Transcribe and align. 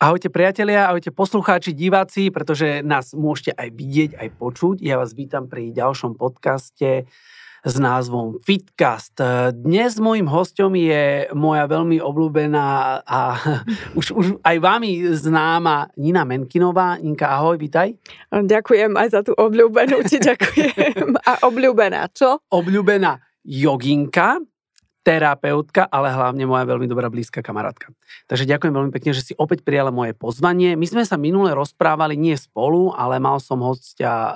Ahojte 0.00 0.32
priatelia, 0.32 0.88
ahojte 0.88 1.12
poslucháči, 1.12 1.76
diváci, 1.76 2.32
pretože 2.32 2.80
nás 2.80 3.12
môžete 3.12 3.52
aj 3.52 3.68
vidieť, 3.68 4.10
aj 4.16 4.28
počuť. 4.40 4.80
Ja 4.80 4.96
vás 4.96 5.12
vítam 5.12 5.44
pri 5.44 5.76
ďalšom 5.76 6.16
podcaste 6.16 7.04
s 7.60 7.74
názvom 7.76 8.40
Fitcast. 8.40 9.20
Dnes 9.52 10.00
môjim 10.00 10.24
hostom 10.24 10.72
je 10.72 11.28
moja 11.36 11.68
veľmi 11.68 12.00
obľúbená 12.00 13.04
a 13.04 13.20
už, 14.00 14.16
už 14.16 14.26
aj 14.40 14.56
vami 14.64 15.04
známa 15.12 15.92
Nina 16.00 16.24
Menkinová. 16.24 16.96
Ninka, 16.96 17.36
ahoj, 17.36 17.60
vítaj. 17.60 17.92
Ďakujem 18.32 18.96
aj 18.96 19.08
za 19.12 19.20
tú 19.20 19.36
obľúbenú, 19.36 20.00
ti 20.08 20.16
ďakujem. 20.32 21.12
A 21.28 21.44
obľúbená, 21.44 22.08
čo? 22.16 22.40
Obľúbená 22.48 23.20
joginka, 23.44 24.40
terapeutka, 25.00 25.88
ale 25.88 26.12
hlavne 26.12 26.44
moja 26.44 26.68
veľmi 26.68 26.84
dobrá 26.84 27.08
blízka 27.08 27.40
kamarátka. 27.40 27.88
Takže 28.28 28.44
ďakujem 28.44 28.72
veľmi 28.72 28.92
pekne, 28.92 29.16
že 29.16 29.24
si 29.24 29.32
opäť 29.34 29.64
prijala 29.64 29.88
moje 29.88 30.12
pozvanie. 30.12 30.76
My 30.76 30.84
sme 30.84 31.02
sa 31.08 31.16
minule 31.16 31.56
rozprávali 31.56 32.20
nie 32.20 32.36
spolu, 32.36 32.92
ale 32.92 33.16
mal 33.16 33.40
som 33.40 33.64
hostia 33.64 34.12
uh, 34.12 34.34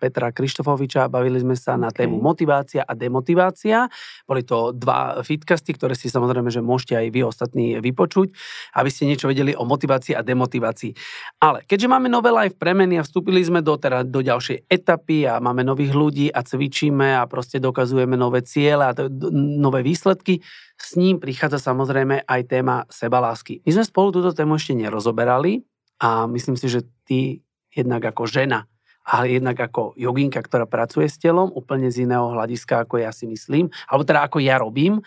Petra 0.00 0.32
Krištofoviča, 0.32 1.12
bavili 1.12 1.36
sme 1.44 1.52
sa 1.52 1.76
okay. 1.76 1.84
na 1.84 1.90
tému 1.92 2.16
motivácia 2.18 2.80
a 2.80 2.96
demotivácia. 2.96 3.92
Boli 4.24 4.40
to 4.40 4.72
dva 4.72 5.20
fitcasty, 5.20 5.76
ktoré 5.76 5.92
si 5.92 6.08
samozrejme, 6.08 6.48
že 6.48 6.64
môžete 6.64 6.96
aj 6.96 7.06
vy 7.12 7.20
ostatní 7.20 7.66
vypočuť, 7.78 8.32
aby 8.80 8.88
ste 8.88 9.04
niečo 9.04 9.28
vedeli 9.28 9.52
o 9.52 9.68
motivácii 9.68 10.16
a 10.16 10.24
demotivácii. 10.24 10.96
Ale 11.44 11.68
keďže 11.68 11.92
máme 11.92 12.08
nové 12.08 12.32
live 12.32 12.56
premeny 12.56 12.96
a 12.96 13.04
vstúpili 13.04 13.44
sme 13.44 13.60
do, 13.60 13.76
teda, 13.76 14.00
do 14.00 14.24
ďalšej 14.24 14.64
etapy 14.64 15.28
a 15.28 15.44
máme 15.44 15.60
nových 15.60 15.92
ľudí 15.92 16.26
a 16.32 16.40
cvičíme 16.40 17.20
a 17.20 17.28
proste 17.28 17.60
dokazujeme 17.60 18.16
nové 18.16 18.40
ciele 18.40 18.88
a 18.88 18.96
to, 18.96 19.12
nové 19.60 19.84
výsledky, 19.84 20.05
výsledky. 20.06 20.46
S 20.78 20.94
ním 20.94 21.18
prichádza 21.18 21.58
samozrejme 21.58 22.22
aj 22.22 22.40
téma 22.46 22.86
sebalásky. 22.86 23.58
My 23.66 23.74
sme 23.74 23.82
spolu 23.82 24.14
túto 24.14 24.30
tému 24.30 24.54
ešte 24.54 24.78
nerozoberali 24.78 25.66
a 25.98 26.30
myslím 26.30 26.54
si, 26.54 26.70
že 26.70 26.86
ty 27.02 27.42
jednak 27.74 28.06
ako 28.06 28.30
žena 28.30 28.70
ale 29.06 29.38
jednak 29.38 29.54
ako 29.54 29.94
joginka, 29.94 30.42
ktorá 30.42 30.66
pracuje 30.66 31.06
s 31.06 31.14
telom, 31.14 31.46
úplne 31.54 31.94
z 31.94 32.10
iného 32.10 32.26
hľadiska, 32.26 32.82
ako 32.82 32.98
ja 32.98 33.14
si 33.14 33.30
myslím, 33.30 33.70
alebo 33.86 34.02
teda 34.02 34.26
ako 34.26 34.42
ja 34.42 34.58
robím. 34.58 34.98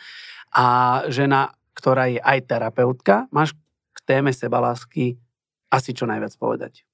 A 0.56 1.04
žena, 1.12 1.52
ktorá 1.76 2.08
je 2.08 2.24
aj 2.24 2.48
terapeutka, 2.48 3.28
máš 3.28 3.60
k 3.92 4.00
téme 4.08 4.32
sebalásky 4.32 5.20
asi 5.68 5.92
čo 5.92 6.08
najviac 6.08 6.32
povedať. 6.40 6.88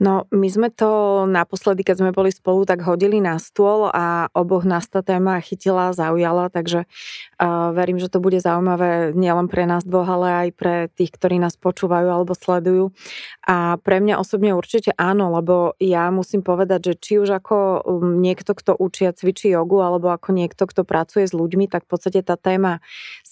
No, 0.00 0.24
my 0.32 0.48
sme 0.48 0.72
to 0.72 1.22
naposledy, 1.28 1.84
keď 1.84 2.00
sme 2.00 2.10
boli 2.16 2.32
spolu, 2.32 2.64
tak 2.64 2.80
hodili 2.80 3.20
na 3.20 3.36
stôl 3.36 3.92
a 3.92 4.32
oboch 4.32 4.64
nás 4.64 4.88
tá 4.88 5.04
téma 5.04 5.36
chytila, 5.44 5.92
zaujala, 5.92 6.48
takže 6.48 6.88
uh, 7.36 7.68
verím, 7.76 8.00
že 8.00 8.08
to 8.08 8.16
bude 8.16 8.40
zaujímavé 8.40 9.12
nielen 9.12 9.52
pre 9.52 9.68
nás 9.68 9.84
dvoch, 9.84 10.08
ale 10.08 10.48
aj 10.48 10.48
pre 10.56 10.74
tých, 10.96 11.12
ktorí 11.12 11.36
nás 11.36 11.60
počúvajú 11.60 12.08
alebo 12.08 12.32
sledujú. 12.32 12.96
A 13.44 13.76
pre 13.76 14.00
mňa 14.00 14.16
osobne 14.16 14.56
určite 14.56 14.96
áno, 14.96 15.36
lebo 15.36 15.76
ja 15.76 16.08
musím 16.08 16.40
povedať, 16.40 16.80
že 16.80 16.94
či 16.96 17.12
už 17.20 17.36
ako 17.36 17.84
um, 17.84 18.24
niekto, 18.24 18.56
kto 18.56 18.80
učia 18.80 19.12
cvičí 19.12 19.52
jogu, 19.52 19.84
alebo 19.84 20.08
ako 20.16 20.32
niekto, 20.32 20.64
kto 20.64 20.88
pracuje 20.88 21.28
s 21.28 21.36
ľuďmi, 21.36 21.68
tak 21.68 21.84
v 21.84 21.90
podstate 21.92 22.24
tá 22.24 22.40
téma 22.40 22.80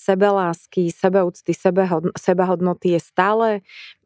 sebelásky, 0.09 0.89
sebeúcty, 0.89 1.53
sebahodnoty 2.17 2.97
je 2.97 3.01
stále 3.05 3.49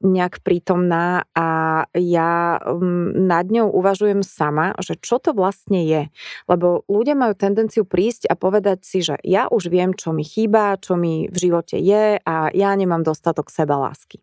nejak 0.03 0.43
prítomná 0.43 1.23
a 1.31 1.87
ja 1.95 2.59
Mm, 2.59 3.29
nad 3.29 3.47
ňou 3.47 3.71
uvažujem 3.71 4.25
sama, 4.25 4.75
že 4.81 4.97
čo 4.99 5.21
to 5.23 5.37
vlastne 5.37 5.85
je. 5.85 6.03
Lebo 6.49 6.83
ľudia 6.91 7.15
majú 7.15 7.35
tendenciu 7.37 7.85
prísť 7.87 8.27
a 8.31 8.35
povedať 8.35 8.83
si, 8.83 9.05
že 9.05 9.19
ja 9.23 9.47
už 9.51 9.69
viem, 9.69 9.93
čo 9.95 10.11
mi 10.15 10.25
chýba, 10.25 10.79
čo 10.81 10.97
mi 10.97 11.29
v 11.29 11.37
živote 11.37 11.77
je 11.79 12.19
a 12.19 12.35
ja 12.53 12.71
nemám 12.75 13.05
dostatok 13.05 13.53
sebalásky. 13.53 14.23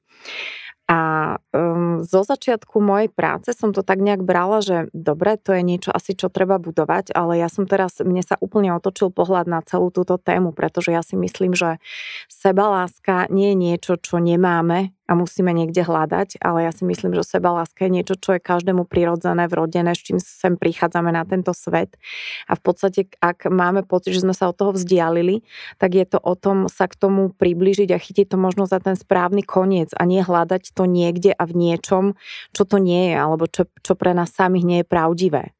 A 0.89 1.37
um, 1.53 2.01
zo 2.01 2.25
začiatku 2.25 2.81
mojej 2.81 3.13
práce 3.13 3.53
som 3.53 3.69
to 3.69 3.85
tak 3.85 4.01
nejak 4.01 4.25
brala, 4.25 4.57
že 4.57 4.89
dobre, 4.89 5.37
to 5.37 5.53
je 5.53 5.61
niečo 5.61 5.93
asi, 5.93 6.17
čo 6.17 6.33
treba 6.33 6.57
budovať, 6.57 7.13
ale 7.13 7.37
ja 7.37 7.45
som 7.45 7.69
teraz, 7.69 8.01
mne 8.01 8.25
sa 8.25 8.41
úplne 8.41 8.73
otočil 8.73 9.13
pohľad 9.13 9.45
na 9.45 9.61
celú 9.61 9.93
túto 9.93 10.17
tému, 10.17 10.49
pretože 10.49 10.89
ja 10.89 11.05
si 11.05 11.13
myslím, 11.13 11.53
že 11.53 11.77
sebaláska 12.25 13.29
nie 13.29 13.53
je 13.53 13.61
niečo, 13.69 13.93
čo 14.01 14.17
nemáme 14.17 14.97
a 15.09 15.17
musíme 15.17 15.49
niekde 15.49 15.81
hľadať, 15.81 16.37
ale 16.37 16.69
ja 16.69 16.71
si 16.71 16.85
myslím, 16.85 17.17
že 17.17 17.25
sebaláska 17.25 17.89
je 17.89 17.97
niečo, 17.97 18.13
čo 18.13 18.37
je 18.37 18.45
každému 18.45 18.85
prirodzené, 18.85 19.49
vrodené, 19.49 19.97
s 19.97 20.05
čím 20.05 20.21
sem 20.21 20.53
prichádzame 20.53 21.09
na 21.09 21.25
tento 21.25 21.49
svet. 21.57 21.97
A 22.45 22.53
v 22.53 22.61
podstate, 22.61 23.09
ak 23.17 23.49
máme 23.49 23.81
pocit, 23.81 24.13
že 24.13 24.21
sme 24.21 24.37
sa 24.37 24.53
od 24.53 24.55
toho 24.61 24.77
vzdialili, 24.77 25.41
tak 25.81 25.97
je 25.97 26.05
to 26.05 26.21
o 26.21 26.37
tom 26.37 26.69
sa 26.69 26.85
k 26.85 26.93
tomu 26.93 27.33
priblížiť 27.33 27.89
a 27.89 27.97
chytiť 27.97 28.29
to 28.29 28.37
možno 28.37 28.69
za 28.69 28.77
ten 28.77 28.93
správny 28.93 29.41
koniec 29.41 29.89
a 29.97 30.05
nie 30.05 30.21
hľadať 30.21 30.77
to 30.77 30.85
niekde 30.85 31.33
a 31.33 31.43
v 31.49 31.53
niečom, 31.57 32.13
čo 32.53 32.69
to 32.69 32.77
nie 32.77 33.09
je, 33.09 33.15
alebo 33.17 33.49
čo, 33.49 33.65
čo 33.81 33.97
pre 33.97 34.13
nás 34.13 34.29
samých 34.29 34.65
nie 34.69 34.79
je 34.85 34.87
pravdivé. 34.87 35.57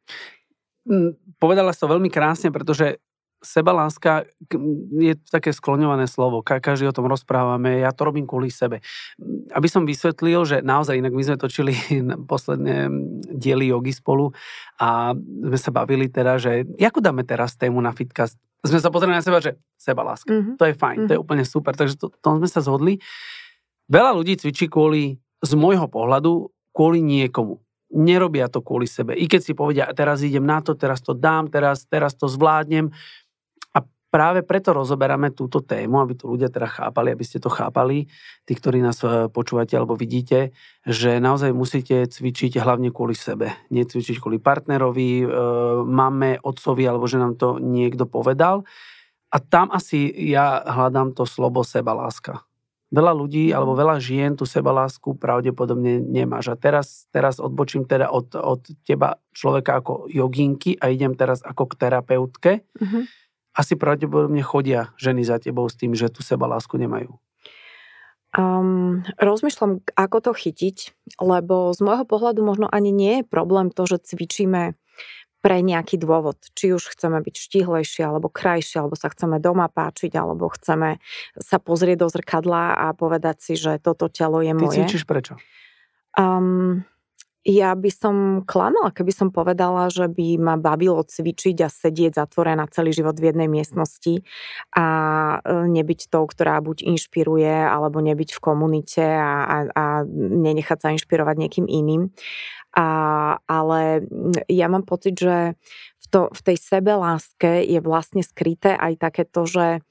Mm, 0.85 1.17
povedala 1.41 1.73
to 1.73 1.89
veľmi 1.89 2.13
krásne, 2.13 2.53
pretože 2.53 3.01
sebaláska 3.39 4.27
je 4.99 5.15
také 5.31 5.55
skloňované 5.55 6.11
slovo, 6.11 6.43
každý 6.43 6.91
o 6.91 6.95
tom 6.95 7.07
rozprávame, 7.07 7.79
ja 7.79 7.95
to 7.95 8.03
robím 8.03 8.27
kvôli 8.27 8.51
sebe. 8.51 8.83
Aby 9.55 9.67
som 9.71 9.87
vysvetlil, 9.87 10.43
že 10.43 10.57
naozaj, 10.59 10.99
inak 10.99 11.15
my 11.15 11.23
sme 11.23 11.37
točili 11.39 11.73
posledné 12.31 12.91
diely 13.31 13.71
jogy 13.71 13.95
spolu 13.95 14.35
a 14.79 15.15
sme 15.17 15.59
sa 15.59 15.71
bavili 15.71 16.11
teda, 16.11 16.35
že 16.35 16.67
ako 16.79 16.99
dáme 16.99 17.23
teraz 17.23 17.55
tému 17.55 17.79
na 17.79 17.95
Fitcast? 17.95 18.35
Sme 18.59 18.83
sa 18.83 18.91
pozreli 18.91 19.15
na 19.15 19.23
seba, 19.23 19.39
že 19.39 19.55
sebaláska, 19.79 20.35
mm-hmm. 20.35 20.55
to 20.59 20.63
je 20.67 20.75
fajn, 20.75 20.95
mm-hmm. 20.99 21.07
to 21.07 21.13
je 21.15 21.19
mhm. 21.19 21.25
úplne 21.25 21.45
super, 21.47 21.73
takže 21.79 21.95
to, 21.95 22.11
to 22.11 22.27
sme 22.43 22.47
sa 22.51 22.59
zhodli. 22.59 22.99
Veľa 23.87 24.19
ľudí 24.19 24.35
cvičí 24.35 24.67
kvôli, 24.67 25.15
z 25.39 25.51
môjho 25.55 25.87
pohľadu, 25.87 26.51
kvôli 26.75 26.99
niekomu 26.99 27.63
nerobia 27.89 28.45
to 28.47 28.61
kvôli 28.61 28.85
sebe. 28.85 29.17
I 29.17 29.25
keď 29.25 29.41
si 29.41 29.53
povedia, 29.57 29.89
teraz 29.97 30.21
idem 30.21 30.45
na 30.45 30.61
to, 30.61 30.77
teraz 30.77 31.01
to 31.01 31.17
dám, 31.17 31.49
teraz, 31.49 31.89
teraz 31.89 32.13
to 32.13 32.29
zvládnem, 32.29 32.93
práve 34.09 34.41
preto 34.41 34.73
rozoberáme 34.73 35.31
túto 35.31 35.61
tému, 35.61 36.01
aby 36.01 36.17
to 36.17 36.25
ľudia 36.25 36.49
teda 36.49 36.65
chápali, 36.65 37.13
aby 37.13 37.23
ste 37.25 37.37
to 37.37 37.47
chápali, 37.47 38.09
tí, 38.43 38.53
ktorí 38.57 38.81
nás 38.81 38.99
e, 39.05 39.29
počúvate 39.29 39.77
alebo 39.77 39.93
vidíte, 39.93 40.51
že 40.83 41.21
naozaj 41.21 41.53
musíte 41.53 42.09
cvičiť 42.09 42.57
hlavne 42.57 42.89
kvôli 42.89 43.13
sebe. 43.13 43.53
Nie 43.69 43.85
kvôli 43.85 44.41
partnerovi, 44.41 45.23
e, 45.23 45.25
mame, 45.85 46.41
otcovi, 46.41 46.83
alebo 46.89 47.05
že 47.05 47.21
nám 47.21 47.37
to 47.37 47.61
niekto 47.61 48.09
povedal. 48.09 48.65
A 49.29 49.37
tam 49.37 49.69
asi 49.69 50.09
ja 50.33 50.65
hľadám 50.65 51.13
to 51.13 51.29
slovo 51.29 51.61
sebaláska. 51.61 52.41
Veľa 52.89 53.13
ľudí 53.13 53.53
alebo 53.53 53.77
veľa 53.77 54.01
žien 54.01 54.33
tú 54.33 54.49
sebalásku 54.49 55.13
pravdepodobne 55.21 56.01
nemáš. 56.01 56.49
A 56.49 56.57
teraz, 56.57 57.05
teraz 57.13 57.37
odbočím 57.37 57.85
teda 57.85 58.09
od, 58.09 58.33
od 58.33 58.65
teba 58.81 59.21
človeka 59.29 59.85
ako 59.85 60.09
joginky 60.09 60.73
a 60.81 60.89
idem 60.89 61.13
teraz 61.13 61.45
ako 61.45 61.69
k 61.69 61.73
terapeutke. 61.77 62.51
Mm-hmm 62.81 63.28
asi 63.59 63.75
pravdepodobne 63.75 64.39
chodia 64.39 64.95
ženy 64.95 65.27
za 65.27 65.43
tebou 65.43 65.67
s 65.67 65.75
tým, 65.75 65.91
že 65.91 66.07
tú 66.07 66.23
sebalásku 66.23 66.79
nemajú. 66.79 67.19
Um, 68.29 69.03
rozmýšľam, 69.17 69.83
ako 69.97 70.17
to 70.21 70.31
chytiť, 70.37 70.77
lebo 71.19 71.73
z 71.75 71.79
môjho 71.81 72.05
pohľadu 72.07 72.45
možno 72.45 72.69
ani 72.71 72.93
nie 72.93 73.13
je 73.19 73.23
problém 73.27 73.73
to, 73.73 73.83
že 73.89 74.15
cvičíme 74.15 74.77
pre 75.39 75.57
nejaký 75.65 75.97
dôvod. 75.97 76.37
Či 76.53 76.77
už 76.77 76.93
chceme 76.93 77.17
byť 77.25 77.35
štihlejšie, 77.35 78.03
alebo 78.05 78.29
krajšie, 78.29 78.85
alebo 78.85 78.93
sa 78.99 79.09
chceme 79.09 79.41
doma 79.41 79.71
páčiť, 79.71 80.13
alebo 80.13 80.51
chceme 80.51 81.01
sa 81.41 81.57
pozrieť 81.57 82.05
do 82.05 82.07
zrkadla 82.11 82.77
a 82.77 82.85
povedať 82.93 83.37
si, 83.41 83.53
že 83.57 83.81
toto 83.81 84.11
telo 84.11 84.45
je 84.45 84.53
moje. 84.53 84.77
Ty 84.77 84.85
cvičíš 84.85 85.03
prečo? 85.09 85.33
Um, 86.13 86.85
ja 87.47 87.71
by 87.71 87.87
som 87.87 88.15
klamala, 88.43 88.91
keby 88.91 89.15
som 89.15 89.29
povedala, 89.31 89.87
že 89.87 90.11
by 90.11 90.35
ma 90.35 90.55
bavilo 90.59 90.99
cvičiť 91.07 91.63
a 91.63 91.71
sedieť 91.71 92.19
zatvorená 92.19 92.67
celý 92.67 92.91
život 92.91 93.15
v 93.15 93.31
jednej 93.31 93.47
miestnosti 93.47 94.27
a 94.75 94.85
e, 95.39 95.71
nebyť 95.71 96.11
tou, 96.11 96.27
ktorá 96.27 96.59
buď 96.59 96.83
inšpiruje, 96.83 97.63
alebo 97.63 98.03
nebyť 98.03 98.35
v 98.35 98.43
komunite 98.43 99.03
a, 99.03 99.31
a, 99.47 99.57
a 99.71 99.83
nenechať 100.11 100.77
sa 100.83 100.89
inšpirovať 100.91 101.35
niekým 101.39 101.65
iným. 101.65 102.11
A, 102.75 102.87
ale 103.47 104.05
ja 104.51 104.67
mám 104.67 104.83
pocit, 104.83 105.15
že 105.15 105.55
v, 105.97 106.05
to, 106.11 106.29
v 106.29 106.41
tej 106.43 106.57
sebeláske 106.59 107.65
je 107.65 107.79
vlastne 107.79 108.21
skryté 108.21 108.75
aj 108.75 108.99
takéto, 108.99 109.47
že 109.47 109.81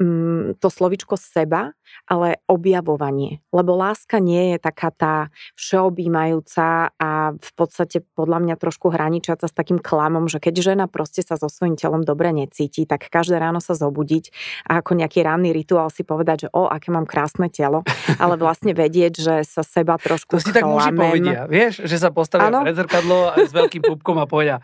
mm, 0.00 0.62
to 0.62 0.68
slovičko 0.70 1.18
seba, 1.18 1.74
ale 2.08 2.42
objavovanie. 2.46 3.40
Lebo 3.54 3.76
láska 3.78 4.18
nie 4.18 4.54
je 4.54 4.58
taká 4.58 4.90
tá 4.92 5.14
všeobjímajúca 5.56 6.94
a 6.96 7.10
v 7.34 7.52
podstate 7.56 8.04
podľa 8.14 8.38
mňa 8.44 8.54
trošku 8.58 8.92
hraničiaca 8.92 9.46
s 9.46 9.54
takým 9.54 9.78
klamom, 9.80 10.26
že 10.26 10.42
keď 10.42 10.74
žena 10.74 10.84
proste 10.90 11.24
sa 11.24 11.38
so 11.38 11.46
svojím 11.48 11.78
telom 11.78 12.02
dobre 12.04 12.30
necíti, 12.34 12.84
tak 12.84 13.08
každé 13.08 13.38
ráno 13.38 13.62
sa 13.62 13.72
zobudiť 13.76 14.32
a 14.68 14.82
ako 14.84 14.98
nejaký 14.98 15.24
ranný 15.24 15.54
rituál 15.54 15.88
si 15.88 16.02
povedať, 16.02 16.46
že 16.46 16.48
o, 16.52 16.68
aké 16.68 16.92
mám 16.92 17.08
krásne 17.08 17.48
telo, 17.48 17.82
ale 18.22 18.34
vlastne 18.36 18.72
vedieť, 18.76 19.12
že 19.18 19.34
sa 19.46 19.62
seba 19.62 19.96
trošku 19.96 20.38
To 20.38 20.42
si 20.42 20.52
tak 20.54 20.66
muži 20.66 20.92
povedia, 20.94 21.46
vieš, 21.46 21.84
že 21.86 21.96
sa 21.98 22.10
postavia 22.10 22.50
ano? 22.50 22.64
pred 22.66 22.76
zrkadlo 22.76 23.18
s 23.48 23.50
veľkým 23.50 23.82
pupkom 23.84 24.16
a 24.20 24.26
povedia, 24.26 24.56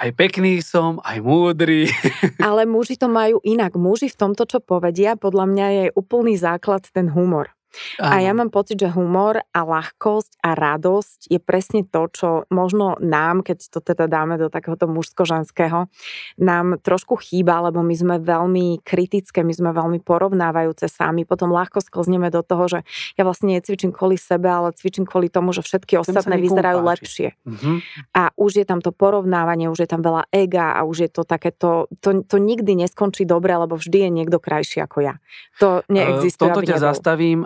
aj 0.00 0.10
pekný 0.16 0.60
som, 0.64 0.98
aj 1.04 1.18
múdry. 1.20 1.90
ale 2.46 2.64
muži 2.64 2.96
to 2.96 3.06
majú 3.10 3.38
inak. 3.44 3.74
Muži 3.76 4.08
v 4.12 4.16
tomto, 4.16 4.44
čo 4.46 4.58
povedia, 4.60 5.16
podľa 5.16 5.44
mňa 5.48 5.66
je 5.70 5.84
úplný 5.96 6.34
základ 6.50 6.90
ten 6.92 7.08
humor. 7.08 7.48
A 8.02 8.18
ja 8.20 8.34
mám 8.34 8.50
pocit, 8.50 8.80
že 8.80 8.90
humor 8.90 9.40
a 9.54 9.60
ľahkosť 9.62 10.42
a 10.42 10.58
radosť 10.58 11.30
je 11.30 11.38
presne 11.38 11.86
to, 11.86 12.02
čo 12.10 12.28
možno 12.50 12.98
nám, 12.98 13.46
keď 13.46 13.70
to 13.70 13.78
teda 13.78 14.10
dáme 14.10 14.36
do 14.36 14.50
takéhoto 14.50 14.90
mužsko-ženského, 14.90 15.86
nám 16.40 16.82
trošku 16.82 17.14
chýba, 17.22 17.62
lebo 17.70 17.84
my 17.84 17.94
sme 17.94 18.16
veľmi 18.18 18.82
kritické, 18.82 19.46
my 19.46 19.54
sme 19.54 19.70
veľmi 19.70 20.02
porovnávajúce 20.02 20.90
sami. 20.90 21.22
Potom 21.22 21.54
ľahko 21.54 21.78
sklzneme 21.78 22.32
do 22.34 22.42
toho, 22.42 22.66
že 22.66 22.78
ja 23.14 23.22
vlastne 23.22 23.54
necvičím 23.54 23.94
kvôli 23.94 24.18
sebe, 24.18 24.50
ale 24.50 24.74
cvičím 24.74 25.06
kvôli 25.06 25.30
tomu, 25.30 25.54
že 25.54 25.62
všetky 25.62 26.00
ostatné 26.00 26.40
vyzerajú 26.42 26.80
páči. 26.82 26.88
lepšie. 26.90 27.28
Mm-hmm. 27.46 27.76
A 28.16 28.22
už 28.34 28.50
je 28.62 28.66
tam 28.66 28.82
to 28.82 28.90
porovnávanie, 28.90 29.70
už 29.70 29.86
je 29.86 29.88
tam 29.90 30.02
veľa 30.02 30.26
ega 30.34 30.74
a 30.74 30.82
už 30.82 31.06
je 31.06 31.10
to 31.10 31.22
takéto, 31.22 31.86
to, 32.02 32.26
to 32.26 32.36
nikdy 32.42 32.74
neskončí 32.74 33.22
dobre, 33.22 33.54
lebo 33.54 33.78
vždy 33.78 34.08
je 34.08 34.10
niekto 34.10 34.38
krajší 34.42 34.82
ako 34.82 34.98
ja. 35.04 35.14
To 35.62 35.86
neexistuje. 35.86 36.50
Uh, 36.50 36.54
toto 36.56 36.66
ťa 36.66 36.78
nebol. 36.78 36.86
zastavím 36.90 37.40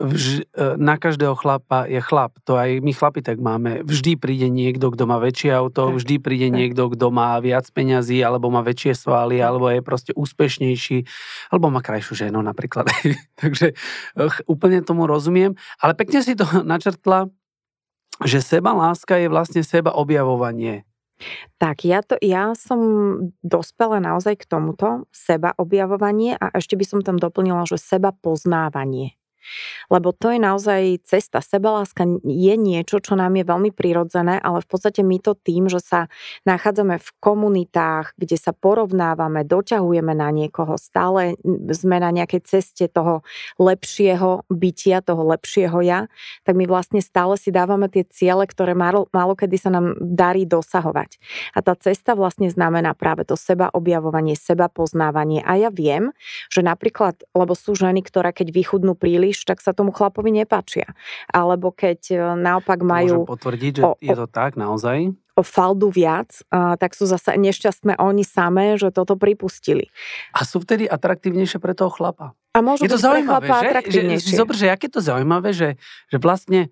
vž, 0.00 0.42
e, 0.50 0.76
na 0.76 0.98
každého 0.98 1.38
chlapa 1.38 1.86
je 1.86 2.02
chlap. 2.02 2.34
To 2.50 2.58
aj 2.58 2.82
my 2.82 2.92
chlapi 2.92 3.20
tak 3.22 3.38
máme. 3.38 3.86
Vždy 3.86 4.18
príde 4.18 4.50
niekto, 4.50 4.90
kto 4.90 5.06
má 5.06 5.22
väčšie 5.22 5.54
auto, 5.54 5.94
vždy 5.94 6.18
príde 6.18 6.50
niekto, 6.50 6.90
kto 6.90 7.14
má 7.14 7.38
viac 7.38 7.66
peňazí, 7.70 8.18
alebo 8.22 8.50
má 8.50 8.66
väčšie 8.66 8.98
svaly, 8.98 9.38
alebo 9.38 9.70
je 9.70 9.80
proste 9.80 10.12
úspešnejší, 10.14 11.06
alebo 11.54 11.70
má 11.70 11.78
krajšiu 11.78 12.26
ženu 12.26 12.42
napríklad. 12.42 12.90
Takže 13.42 13.78
úplne 14.50 14.82
tomu 14.82 15.06
rozumiem. 15.06 15.54
Ale 15.78 15.94
pekne 15.94 16.20
si 16.20 16.34
to 16.34 16.44
načrtla, 16.66 17.30
že 18.22 18.42
seba 18.42 18.74
láska 18.74 19.18
je 19.18 19.30
vlastne 19.30 19.62
seba 19.62 19.94
objavovanie. 19.94 20.86
Tak, 21.62 21.86
ja, 21.86 22.02
to, 22.02 22.18
ja 22.18 22.58
som 22.58 22.82
dospela 23.38 24.02
naozaj 24.02 24.42
k 24.42 24.50
tomuto, 24.50 25.06
seba 25.14 25.54
objavovanie 25.54 26.34
a 26.34 26.50
ešte 26.58 26.74
by 26.74 26.84
som 26.84 27.00
tam 27.06 27.22
doplnila, 27.22 27.62
že 27.70 27.78
seba 27.78 28.10
poznávanie. 28.10 29.14
Lebo 29.92 30.12
to 30.14 30.32
je 30.32 30.38
naozaj 30.40 30.82
cesta. 31.04 31.40
Sebaláska 31.40 32.06
je 32.24 32.54
niečo, 32.56 33.00
čo 33.00 33.16
nám 33.18 33.36
je 33.36 33.44
veľmi 33.44 33.70
prirodzené, 33.74 34.40
ale 34.40 34.64
v 34.64 34.68
podstate 34.68 35.00
my 35.04 35.20
to 35.20 35.36
tým, 35.36 35.68
že 35.68 35.80
sa 35.82 36.00
nachádzame 36.48 37.00
v 37.00 37.10
komunitách, 37.20 38.16
kde 38.16 38.36
sa 38.38 38.52
porovnávame, 38.54 39.42
doťahujeme 39.44 40.14
na 40.14 40.28
niekoho, 40.30 40.78
stále 40.80 41.36
sme 41.70 41.98
na 42.00 42.10
nejakej 42.14 42.40
ceste 42.44 42.86
toho 42.86 43.26
lepšieho 43.58 44.46
bytia, 44.48 45.04
toho 45.04 45.22
lepšieho 45.34 45.78
ja, 45.84 46.06
tak 46.46 46.54
my 46.54 46.64
vlastne 46.68 47.02
stále 47.02 47.36
si 47.36 47.50
dávame 47.50 47.90
tie 47.90 48.06
ciele, 48.06 48.46
ktoré 48.46 48.72
málo, 48.74 49.08
kedy 49.12 49.56
sa 49.58 49.70
nám 49.74 49.98
darí 49.98 50.46
dosahovať. 50.46 51.18
A 51.56 51.60
tá 51.60 51.74
cesta 51.74 52.14
vlastne 52.14 52.46
znamená 52.48 52.94
práve 52.94 53.26
to 53.26 53.34
seba 53.34 53.68
objavovanie, 53.74 54.38
seba 54.38 54.70
poznávanie. 54.70 55.42
A 55.42 55.58
ja 55.58 55.70
viem, 55.74 56.14
že 56.48 56.62
napríklad, 56.62 57.26
lebo 57.34 57.52
sú 57.58 57.74
ženy, 57.74 58.06
ktoré 58.06 58.30
keď 58.30 58.54
vychudnú 58.54 58.94
príliš, 58.94 59.33
príliš, 59.34 59.42
tak 59.42 59.58
sa 59.58 59.74
tomu 59.74 59.90
chlapovi 59.90 60.30
nepáčia. 60.30 60.94
Alebo 61.26 61.74
keď 61.74 62.00
e, 62.14 62.16
naopak 62.38 62.78
majú... 62.86 63.26
Môžem 63.26 63.32
potvrdiť, 63.34 63.72
že 63.74 63.82
o, 63.82 63.90
je 63.98 64.14
to 64.14 64.26
tak 64.30 64.54
naozaj? 64.54 65.10
o 65.34 65.42
faldu 65.42 65.90
viac, 65.90 66.30
a, 66.54 66.78
tak 66.78 66.94
sú 66.94 67.10
zase 67.10 67.34
nešťastné 67.34 67.98
oni 67.98 68.22
samé, 68.22 68.78
že 68.78 68.94
toto 68.94 69.18
pripustili. 69.18 69.90
A 70.30 70.46
sú 70.46 70.62
vtedy 70.62 70.86
atraktívnejšie 70.86 71.58
pre 71.58 71.74
toho 71.74 71.90
chlapa. 71.90 72.38
A 72.54 72.62
môžu 72.62 72.86
je 72.86 72.94
to 72.94 73.02
zaujímavé, 73.02 73.50
že? 73.82 73.98
že, 73.98 74.30
že 74.30 74.38
zober, 74.38 74.54
že 74.54 74.70
aké 74.70 74.86
to 74.86 75.02
zaujímavé, 75.02 75.50
že, 75.50 75.74
že 76.06 76.22
vlastne, 76.22 76.70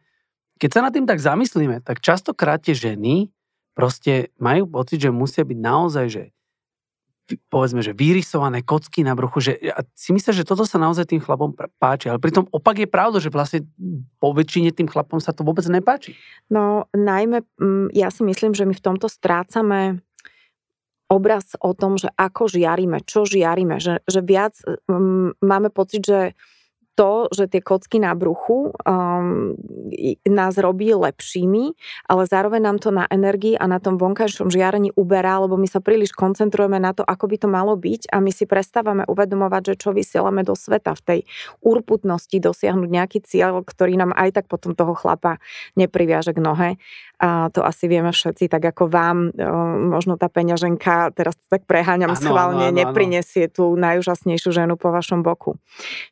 keď 0.62 0.78
sa 0.78 0.80
nad 0.86 0.94
tým 0.94 1.10
tak 1.10 1.18
zamyslíme, 1.18 1.82
tak 1.82 1.98
častokrát 1.98 2.62
tie 2.62 2.70
ženy 2.70 3.34
proste 3.74 4.30
majú 4.38 4.70
pocit, 4.70 5.02
že 5.02 5.10
musia 5.10 5.42
byť 5.42 5.58
naozaj, 5.58 6.06
že 6.06 6.22
povedzme, 7.48 7.80
že 7.80 7.96
vyrysované 7.96 8.66
kocky 8.66 9.06
na 9.06 9.14
bruchu, 9.14 9.40
že 9.40 9.52
ja 9.60 9.78
si 9.94 10.10
myslím, 10.10 10.34
že 10.34 10.48
toto 10.48 10.66
sa 10.66 10.76
naozaj 10.76 11.08
tým 11.08 11.22
chlapom 11.22 11.54
páči, 11.78 12.10
ale 12.10 12.18
pritom 12.18 12.48
opak 12.50 12.82
je 12.82 12.88
pravda, 12.90 13.22
že 13.22 13.32
vlastne 13.32 13.64
po 14.18 14.34
väčšine 14.34 14.74
tým 14.74 14.90
chlapom 14.90 15.22
sa 15.22 15.32
to 15.32 15.46
vôbec 15.46 15.64
nepáči. 15.70 16.18
No 16.50 16.90
najmä 16.92 17.46
mm, 17.56 17.94
ja 17.94 18.10
si 18.10 18.26
myslím, 18.26 18.52
že 18.52 18.66
my 18.66 18.74
v 18.74 18.84
tomto 18.84 19.06
strácame 19.06 20.02
obraz 21.12 21.52
o 21.60 21.76
tom, 21.76 22.00
že 22.00 22.08
ako 22.16 22.48
žiarime, 22.48 23.04
čo 23.04 23.28
žiarime, 23.28 23.76
že, 23.76 24.00
že 24.08 24.24
viac 24.24 24.56
um, 24.88 25.36
máme 25.44 25.68
pocit, 25.68 26.00
že 26.00 26.32
to, 26.92 27.32
že 27.32 27.48
tie 27.48 27.64
kocky 27.64 27.96
na 27.96 28.12
bruchu 28.12 28.72
um, 28.72 29.56
nás 30.28 30.54
robí 30.60 30.92
lepšími, 30.92 31.64
ale 32.08 32.22
zároveň 32.28 32.60
nám 32.60 32.78
to 32.78 32.92
na 32.92 33.08
energii 33.08 33.56
a 33.56 33.64
na 33.64 33.80
tom 33.80 33.96
vonkajšom 33.96 34.52
žiarení 34.52 34.92
uberá, 34.92 35.40
lebo 35.40 35.56
my 35.56 35.64
sa 35.64 35.80
príliš 35.80 36.12
koncentrujeme 36.12 36.76
na 36.76 36.92
to, 36.92 37.00
ako 37.00 37.32
by 37.32 37.36
to 37.40 37.48
malo 37.48 37.74
byť 37.76 38.12
a 38.12 38.20
my 38.20 38.28
si 38.28 38.44
prestávame 38.44 39.08
uvedomovať, 39.08 39.72
že 39.72 39.88
čo 39.88 39.90
vysielame 39.96 40.44
do 40.44 40.52
sveta 40.52 40.92
v 40.92 41.02
tej 41.02 41.20
urputnosti 41.64 42.36
dosiahnuť 42.36 42.88
nejaký 42.88 43.18
cieľ, 43.24 43.64
ktorý 43.64 43.96
nám 43.96 44.12
aj 44.12 44.42
tak 44.42 44.46
potom 44.52 44.76
toho 44.76 44.92
chlapa 44.92 45.40
nepriviaže 45.76 46.36
k 46.36 46.44
nohe. 46.44 46.70
A 47.22 47.54
to 47.54 47.62
asi 47.62 47.86
vieme 47.86 48.10
všetci, 48.10 48.50
tak 48.50 48.74
ako 48.74 48.90
vám 48.90 49.30
možno 49.94 50.18
tá 50.18 50.26
peňaženka, 50.26 51.14
teraz 51.14 51.38
to 51.38 51.46
tak 51.54 51.70
preháňam 51.70 52.18
ano, 52.18 52.18
schválne, 52.18 52.66
ano, 52.66 52.74
ano, 52.74 52.80
neprinesie 52.82 53.46
tú 53.46 53.78
najúžasnejšiu 53.78 54.50
ženu 54.50 54.74
po 54.74 54.90
vašom 54.90 55.22
boku. 55.22 55.54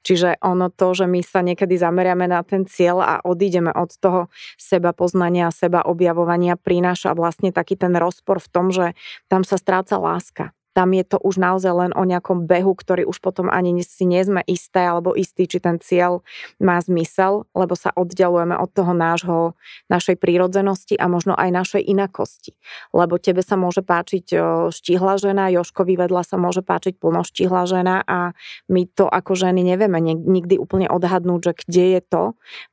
Čiže 0.07 0.39
ono 0.39 0.71
to, 0.71 0.95
že 0.95 1.11
my 1.11 1.19
sa 1.27 1.43
niekedy 1.43 1.75
zameriame 1.75 2.31
na 2.31 2.47
ten 2.47 2.63
cieľ 2.63 3.03
a 3.03 3.15
odídeme 3.27 3.75
od 3.75 3.91
toho 3.99 4.31
seba 4.55 4.95
poznania, 4.95 5.51
seba 5.51 5.83
objavovania, 5.83 6.55
prináša 6.55 7.19
vlastne 7.19 7.51
taký 7.51 7.75
ten 7.75 7.91
rozpor 7.99 8.39
v 8.39 8.49
tom, 8.55 8.71
že 8.71 8.95
tam 9.27 9.43
sa 9.43 9.59
stráca 9.59 9.99
láska 9.99 10.55
tam 10.81 10.97
je 10.97 11.05
to 11.05 11.21
už 11.21 11.37
naozaj 11.37 11.77
len 11.77 11.93
o 11.93 12.09
nejakom 12.09 12.49
behu, 12.49 12.73
ktorý 12.73 13.05
už 13.05 13.21
potom 13.21 13.53
ani 13.53 13.77
si 13.85 14.09
nie 14.09 14.25
sme 14.25 14.41
isté 14.49 14.81
alebo 14.81 15.13
istý, 15.13 15.45
či 15.45 15.61
ten 15.61 15.77
cieľ 15.77 16.25
má 16.57 16.81
zmysel, 16.81 17.45
lebo 17.53 17.77
sa 17.77 17.93
oddelujeme 17.93 18.57
od 18.57 18.73
toho 18.73 18.97
nášho, 18.97 19.53
našej 19.93 20.17
prírodzenosti 20.17 20.97
a 20.97 21.05
možno 21.05 21.37
aj 21.37 21.53
našej 21.53 21.83
inakosti. 21.85 22.57
Lebo 22.97 23.21
tebe 23.21 23.45
sa 23.45 23.61
môže 23.61 23.85
páčiť 23.85 24.33
štihla 24.73 25.21
žena, 25.21 25.53
Joškovi 25.53 26.01
vedľa 26.01 26.25
sa 26.25 26.41
môže 26.41 26.65
páčiť 26.65 26.97
plnoštihla 26.97 27.69
žena 27.69 28.01
a 28.09 28.33
my 28.73 28.89
to 28.89 29.05
ako 29.05 29.37
ženy 29.37 29.61
nevieme 29.61 30.01
nikdy 30.01 30.57
úplne 30.57 30.89
odhadnúť, 30.89 31.41
že 31.45 31.53
kde 31.61 31.85
je 31.93 32.01
to, 32.01 32.25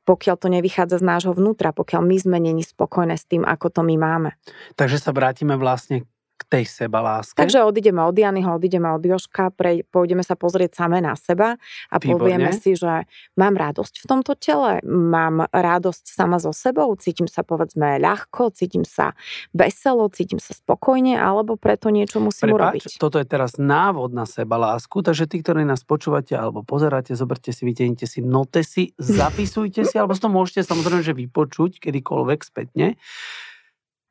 pokiaľ 0.07 0.35
to 0.39 0.47
nevychádza 0.47 1.03
z 1.03 1.05
nášho 1.11 1.35
vnútra, 1.35 1.75
pokiaľ 1.75 2.07
my 2.07 2.15
sme 2.15 2.37
není 2.39 2.63
spokojné 2.63 3.19
s 3.19 3.27
tým, 3.27 3.43
ako 3.43 3.67
to 3.67 3.81
my 3.83 3.99
máme. 3.99 4.31
Takže 4.79 4.95
sa 4.95 5.11
vrátime 5.11 5.59
vlastne 5.59 6.07
k 6.37 6.41
tej 6.45 6.65
seba 6.69 7.01
láske. 7.01 7.41
Takže 7.41 7.65
odídeme 7.65 8.05
od 8.05 8.13
Janyho, 8.13 8.61
odídeme 8.61 8.93
od 8.93 9.01
Joška, 9.01 9.49
pre, 9.49 9.81
pôjdeme 9.89 10.21
sa 10.21 10.37
pozrieť 10.37 10.85
same 10.85 11.01
na 11.01 11.17
seba 11.17 11.57
a 11.89 11.95
Výborné. 11.97 12.13
povieme 12.13 12.51
si, 12.53 12.77
že 12.77 13.09
mám 13.33 13.57
radosť 13.57 14.05
v 14.05 14.05
tomto 14.05 14.37
tele, 14.37 14.77
mám 14.85 15.49
radosť 15.49 16.13
sama 16.13 16.37
so 16.37 16.53
sebou, 16.53 16.93
cítim 17.01 17.25
sa 17.25 17.41
povedzme 17.41 17.97
ľahko, 17.97 18.53
cítim 18.53 18.85
sa 18.85 19.17
veselo, 19.49 20.05
cítim 20.13 20.37
sa 20.37 20.53
spokojne, 20.53 21.17
alebo 21.17 21.57
preto 21.57 21.89
niečo 21.89 22.21
musím 22.21 22.53
Prepáč, 22.53 22.85
urobiť. 22.85 23.01
toto 23.01 23.17
je 23.17 23.25
teraz 23.25 23.57
návod 23.57 24.13
na 24.13 24.29
seba 24.29 24.61
lásku, 24.61 25.01
takže 25.01 25.25
tí, 25.25 25.41
ktorí 25.41 25.65
nás 25.65 25.81
počúvate 25.81 26.37
alebo 26.37 26.61
pozeráte, 26.61 27.17
zoberte 27.17 27.49
si, 27.49 27.65
vytiahnite 27.65 28.05
si 28.05 28.21
notesy, 28.21 28.93
zapisujte 29.01 29.81
si, 29.81 29.97
alebo 29.97 30.13
to 30.13 30.29
môžete 30.29 30.61
samozrejme 30.61 31.01
že 31.01 31.17
vypočuť 31.17 31.81
kedykoľvek 31.81 32.39
spätne. 32.45 33.01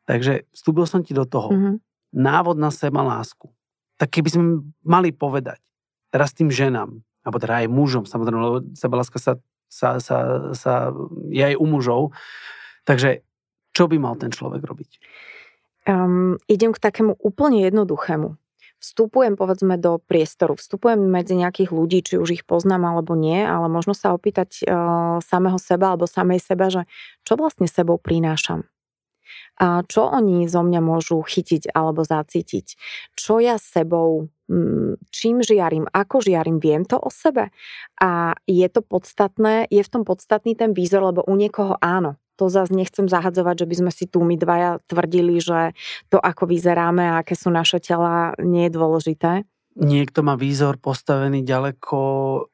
Takže 0.06 0.47
vstúpil 0.54 0.87
som 0.87 1.02
ti 1.02 1.14
do 1.14 1.26
toho. 1.26 1.50
Mm-hmm 1.50 1.76
návod 2.16 2.56
na 2.56 2.73
seba 2.73 3.04
lásku. 3.04 3.52
Tak 4.00 4.08
keby 4.08 4.28
sme 4.32 4.44
mali 4.80 5.12
povedať 5.12 5.61
teraz 6.08 6.32
tým 6.32 6.49
ženám, 6.49 7.04
alebo 7.20 7.37
teda 7.37 7.61
aj 7.61 7.68
mužom, 7.68 8.04
samozrejme, 8.08 8.40
lebo 8.40 8.58
sebaláska 8.73 9.20
sa, 9.20 9.37
sa, 9.68 10.00
sa, 10.00 10.49
sa 10.56 10.96
je 11.28 11.44
aj 11.44 11.61
u 11.61 11.66
mužov. 11.68 12.16
Takže 12.88 13.20
čo 13.76 13.85
by 13.85 14.00
mal 14.00 14.16
ten 14.16 14.32
človek 14.32 14.64
robiť? 14.64 14.90
Um, 15.87 16.40
idem 16.49 16.73
k 16.73 16.80
takému 16.80 17.20
úplne 17.20 17.61
jednoduchému. 17.68 18.40
Vstupujem 18.76 19.40
povedzme 19.40 19.80
do 19.80 19.96
priestoru, 20.00 20.56
vstupujem 20.56 21.00
medzi 21.00 21.32
nejakých 21.32 21.73
ľudí, 21.73 22.04
či 22.04 22.20
už 22.20 22.28
ich 22.40 22.44
poznám 22.44 22.85
alebo 22.85 23.16
nie, 23.16 23.40
ale 23.40 23.73
možno 23.73 23.96
sa 23.96 24.12
opýtať 24.12 24.62
uh, 24.62 25.18
samého 25.25 25.56
seba 25.56 25.96
alebo 25.96 26.04
samej 26.04 26.44
seba, 26.44 26.68
že 26.68 26.85
čo 27.25 27.40
vlastne 27.40 27.64
sebou 27.68 27.96
prinášam 27.96 28.68
čo 29.88 30.00
oni 30.06 30.47
zo 30.47 30.62
mňa 30.62 30.80
môžu 30.80 31.23
chytiť 31.23 31.73
alebo 31.73 32.04
zacítiť. 32.04 32.76
Čo 33.16 33.40
ja 33.40 33.56
sebou, 33.56 34.28
mm, 34.49 35.11
čím 35.11 35.40
žiarím, 35.42 35.88
ako 35.90 36.23
žiarím, 36.23 36.61
viem 36.61 36.85
to 36.85 37.00
o 37.00 37.11
sebe. 37.11 37.50
A 38.00 38.37
je 38.45 38.66
to 38.68 38.80
podstatné, 38.85 39.66
je 39.73 39.83
v 39.83 39.92
tom 39.92 40.02
podstatný 40.04 40.54
ten 40.54 40.76
výzor, 40.76 41.02
lebo 41.02 41.25
u 41.25 41.35
niekoho 41.35 41.80
áno. 41.80 42.21
To 42.37 42.52
zase 42.52 42.76
nechcem 42.76 43.09
zahadzovať, 43.09 43.64
že 43.64 43.68
by 43.68 43.75
sme 43.80 43.92
si 43.97 44.04
tu 44.04 44.21
my 44.21 44.37
dvaja 44.37 44.85
tvrdili, 44.85 45.40
že 45.40 45.73
to, 46.12 46.21
ako 46.21 46.45
vyzeráme 46.45 47.00
a 47.00 47.25
aké 47.25 47.33
sú 47.33 47.49
naše 47.49 47.80
tela, 47.80 48.37
nie 48.37 48.68
je 48.68 48.76
dôležité 48.76 49.49
niekto 49.76 50.25
má 50.25 50.35
výzor 50.40 50.80
postavený 50.80 51.45
ďaleko, 51.45 51.99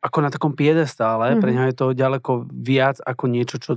ako 0.03 0.19
na 0.19 0.31
takom 0.31 0.53
piedestále, 0.59 1.33
mm-hmm. 1.33 1.43
pre 1.43 1.51
mhm. 1.51 1.57
neho 1.57 1.67
je 1.71 1.77
to 1.79 1.87
ďaleko 1.95 2.31
viac 2.51 2.99
ako 2.99 3.25
niečo, 3.31 3.57
čo 3.63 3.73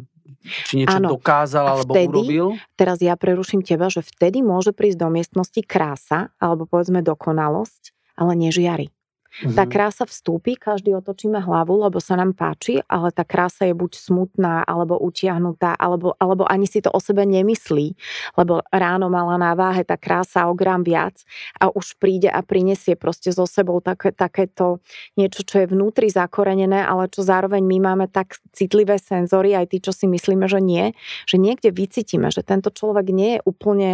či 0.46 0.82
niečo 0.82 1.02
ano. 1.02 1.18
dokázal 1.18 1.66
alebo 1.66 1.94
vtedy, 1.94 2.10
urobil? 2.10 2.48
Teraz 2.78 3.02
ja 3.02 3.18
preruším 3.18 3.66
teba, 3.66 3.90
že 3.90 4.06
vtedy 4.06 4.46
môže 4.46 4.74
prísť 4.78 5.02
do 5.02 5.10
miestnosti 5.10 5.62
krása 5.66 6.30
alebo 6.38 6.70
povedzme 6.70 7.02
dokonalosť, 7.02 7.94
ale 8.18 8.38
nežiari. 8.38 8.94
Mm-hmm. 9.36 9.56
Tá 9.56 9.68
mhm. 9.68 9.72
krása 9.72 10.04
vstúpi, 10.08 10.56
každý 10.56 10.96
otočíme 10.96 11.44
hlavu, 11.44 11.84
lebo 11.84 12.00
sa 12.00 12.16
nám 12.16 12.32
páči, 12.32 12.80
ale 12.88 13.12
tá 13.12 13.28
krása 13.28 13.68
je 13.68 13.76
buď 13.76 13.92
smutná, 14.00 14.64
alebo 14.64 14.96
utiahnutá, 14.96 15.76
alebo, 15.76 16.16
alebo 16.16 16.48
ani 16.48 16.64
si 16.64 16.80
to 16.80 16.88
o 16.88 17.04
sebe 17.04 17.28
nemyslí, 17.28 18.00
lebo 18.40 18.64
ráno 18.72 19.12
mala 19.12 19.36
na 19.36 19.52
váhe 19.52 19.84
tá 19.84 20.00
krása 20.00 20.48
o 20.48 20.56
gram 20.56 20.88
viac 20.88 21.20
a 21.60 21.68
už 21.68 22.00
príde 22.00 22.32
a 22.32 22.40
prinesie 22.40 22.96
proste 22.96 23.36
so 23.36 23.44
sebou 23.44 23.84
také, 23.84 24.16
takéto 24.16 24.80
niečo, 25.20 25.44
čo 25.44 25.60
je 25.60 25.68
vnútri 25.68 26.08
zakorenené, 26.08 26.88
ale 26.88 27.12
čo 27.12 27.20
zároveň 27.20 27.60
my 27.60 27.78
máme 27.92 28.06
tak 28.08 28.40
citlivé 28.56 28.96
senzory, 28.96 29.52
aj 29.52 29.76
tí, 29.76 29.78
čo 29.84 29.92
si 29.92 30.08
myslíme, 30.08 30.48
že 30.48 30.64
nie, 30.64 30.96
že 31.28 31.36
niekde 31.36 31.76
vycítime, 31.76 32.32
že 32.32 32.40
tento 32.40 32.72
človek 32.72 33.12
nie 33.12 33.38
je 33.38 33.40
úplne 33.44 33.90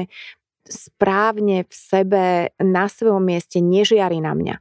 správne 0.71 1.67
v 1.67 1.73
sebe 1.75 2.23
na 2.57 2.87
svojom 2.87 3.21
mieste 3.21 3.59
nežiari 3.59 4.23
na 4.23 4.31
mňa 4.31 4.55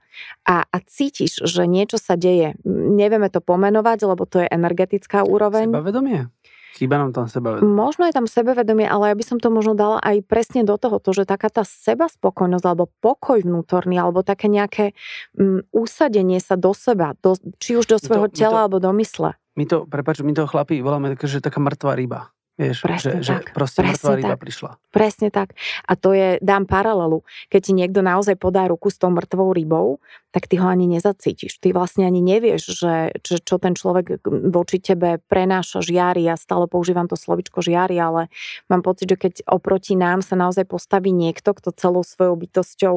a, 0.44 0.66
a 0.66 0.76
cítiš, 0.82 1.40
že 1.46 1.64
niečo 1.64 1.96
sa 1.96 2.18
deje. 2.18 2.58
Nevieme 2.66 3.30
to 3.30 3.38
pomenovať, 3.38 3.98
lebo 4.04 4.26
to 4.26 4.42
je 4.44 4.48
energetická 4.50 5.22
úroveň. 5.22 5.70
Sebavedomie? 5.70 6.28
Chýba 6.70 7.02
nám 7.02 7.10
tam 7.10 7.26
sebavedomie. 7.26 7.66
Možno 7.66 8.06
je 8.06 8.14
tam 8.14 8.30
sebavedomie, 8.30 8.86
ale 8.86 9.10
ja 9.10 9.14
by 9.18 9.24
som 9.26 9.38
to 9.42 9.50
možno 9.50 9.74
dala 9.74 9.98
aj 10.00 10.22
presne 10.24 10.62
do 10.62 10.78
toho, 10.78 11.02
to, 11.02 11.10
že 11.10 11.26
taká 11.26 11.50
tá 11.50 11.66
seba 11.66 12.06
spokojnosť 12.06 12.64
alebo 12.66 12.86
pokoj 13.02 13.42
vnútorný, 13.42 13.98
alebo 13.98 14.22
také 14.22 14.46
nejaké 14.46 14.94
um, 15.34 15.66
usadenie 15.74 16.38
sa 16.38 16.54
do 16.54 16.70
seba, 16.70 17.18
do, 17.18 17.34
či 17.58 17.74
už 17.74 17.90
do 17.90 17.98
svojho 17.98 18.30
to, 18.30 18.36
tela 18.38 18.62
to, 18.62 18.62
alebo 18.64 18.78
do 18.78 18.90
mysle. 18.96 19.34
My 19.58 19.66
to, 19.66 19.84
prepáč, 19.84 20.22
my 20.22 20.30
to 20.30 20.46
chlapí 20.46 20.78
voláme, 20.78 21.18
že 21.18 21.42
taká 21.42 21.58
mŕtva 21.58 21.98
ryba. 21.98 22.30
Vieš, 22.60 22.84
presne 22.84 23.24
že, 23.24 23.32
tak. 23.40 23.48
že 23.48 23.56
proste 23.56 23.80
presne 23.80 24.20
ryba 24.20 24.36
tak. 24.36 24.42
prišla. 24.44 24.70
Presne 24.92 25.28
tak. 25.32 25.56
A 25.88 25.96
to 25.96 26.12
je, 26.12 26.36
dám 26.44 26.68
paralelu. 26.68 27.24
Keď 27.48 27.60
ti 27.64 27.72
niekto 27.72 28.04
naozaj 28.04 28.36
podá 28.36 28.68
ruku 28.68 28.92
s 28.92 29.00
tou 29.00 29.08
mŕtvou 29.08 29.56
rybou, 29.56 29.96
tak 30.30 30.46
ty 30.46 30.62
ho 30.62 30.68
ani 30.70 30.86
nezacítiš. 30.86 31.58
Ty 31.58 31.74
vlastne 31.74 32.06
ani 32.06 32.22
nevieš, 32.22 32.62
že, 32.78 32.94
že 33.18 33.42
čo 33.42 33.58
ten 33.58 33.74
človek 33.74 34.22
voči 34.28 34.78
tebe 34.78 35.18
prenáša 35.26 35.82
žiari. 35.82 36.22
Ja 36.22 36.38
stále 36.38 36.70
používam 36.70 37.10
to 37.10 37.18
slovičko 37.18 37.64
žiari, 37.64 37.98
ale 37.98 38.30
mám 38.70 38.86
pocit, 38.86 39.10
že 39.10 39.18
keď 39.18 39.34
oproti 39.50 39.98
nám 39.98 40.22
sa 40.22 40.38
naozaj 40.38 40.70
postaví 40.70 41.10
niekto, 41.10 41.50
kto 41.50 41.74
celou 41.74 42.06
svojou 42.06 42.38
bytosťou 42.38 42.96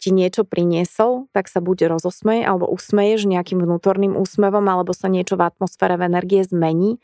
ti 0.00 0.08
niečo 0.14 0.48
priniesol, 0.48 1.28
tak 1.36 1.52
sa 1.52 1.60
buď 1.60 1.92
rozosmeje, 1.92 2.48
alebo 2.48 2.64
usmeješ 2.72 3.28
nejakým 3.28 3.60
vnútorným 3.60 4.16
úsmevom, 4.16 4.64
alebo 4.64 4.96
sa 4.96 5.12
niečo 5.12 5.36
v 5.36 5.44
atmosfére 5.44 6.00
v 6.00 6.08
energie 6.08 6.40
zmení. 6.48 6.96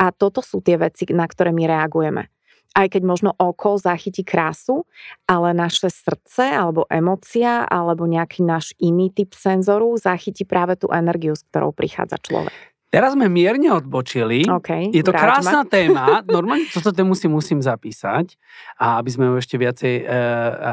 A 0.00 0.08
toto 0.08 0.40
sú 0.40 0.64
tie 0.64 0.80
veci, 0.80 1.04
na 1.12 1.28
ktoré 1.32 1.56
my 1.56 1.64
reagujeme 1.64 2.28
aj 2.72 2.96
keď 2.98 3.02
možno 3.04 3.30
oko 3.36 3.76
zachytí 3.76 4.24
krásu, 4.24 4.88
ale 5.28 5.52
naše 5.52 5.92
srdce 5.92 6.56
alebo 6.56 6.88
emocia 6.88 7.68
alebo 7.68 8.08
nejaký 8.08 8.40
náš 8.44 8.72
iný 8.80 9.12
typ 9.12 9.36
senzoru 9.36 9.92
zachytí 10.00 10.48
práve 10.48 10.80
tú 10.80 10.88
energiu, 10.88 11.36
s 11.36 11.44
ktorou 11.52 11.76
prichádza 11.76 12.16
človek. 12.20 12.52
Teraz 12.92 13.16
sme 13.16 13.24
mierne 13.32 13.72
odbočili. 13.72 14.44
Okay, 14.44 14.92
je 14.92 15.00
to 15.00 15.16
krásna 15.16 15.64
ma. 15.64 15.68
téma. 15.80 16.04
Normálne 16.28 16.68
toto 16.68 16.92
tému 16.92 17.16
si 17.16 17.24
musím 17.24 17.64
zapísať, 17.64 18.36
a 18.76 19.00
aby 19.00 19.08
sme 19.08 19.32
ju 19.32 19.34
ešte 19.40 19.56
viacej, 19.56 19.94
e, 20.04 20.16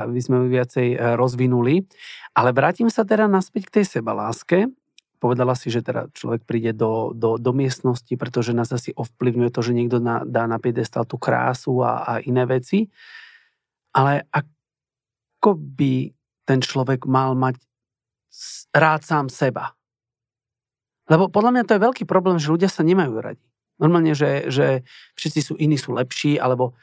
aby 0.03 0.19
sme 0.19 0.35
ju 0.43 0.45
viacej 0.51 0.87
e, 0.99 1.15
rozvinuli. 1.15 1.87
Ale 2.35 2.51
vrátim 2.51 2.91
sa 2.91 3.07
teda 3.07 3.23
naspäť 3.31 3.71
k 3.71 3.73
tej 3.79 3.85
sebaláske 3.87 4.67
povedala 5.19 5.53
si, 5.53 5.67
že 5.67 5.83
teda 5.83 6.07
človek 6.15 6.47
príde 6.47 6.71
do, 6.71 7.11
do, 7.11 7.35
do 7.35 7.51
miestnosti, 7.51 8.15
pretože 8.15 8.55
nás 8.55 8.71
asi 8.71 8.95
ovplyvňuje 8.95 9.51
to, 9.51 9.61
že 9.61 9.75
niekto 9.75 9.99
na, 9.99 10.23
dá 10.23 10.47
na 10.47 10.57
piedestal 10.57 11.03
tú 11.03 11.19
krásu 11.19 11.83
a, 11.83 12.07
a 12.07 12.13
iné 12.23 12.47
veci. 12.47 12.87
Ale 13.91 14.23
ako 14.31 15.59
by 15.59 16.15
ten 16.47 16.63
človek 16.63 17.03
mal 17.03 17.35
mať 17.35 17.59
rád 18.71 19.03
sám 19.03 19.27
seba? 19.27 19.75
Lebo 21.11 21.27
podľa 21.27 21.51
mňa 21.51 21.63
to 21.67 21.75
je 21.75 21.85
veľký 21.85 22.03
problém, 22.07 22.39
že 22.39 22.53
ľudia 22.53 22.71
sa 22.71 22.87
nemajú 22.87 23.13
radi. 23.19 23.45
Normálne, 23.75 24.15
že, 24.15 24.47
že 24.47 24.87
všetci 25.19 25.39
sú 25.43 25.53
iní, 25.59 25.75
sú 25.75 25.95
lepší, 25.95 26.39
alebo 26.39 26.75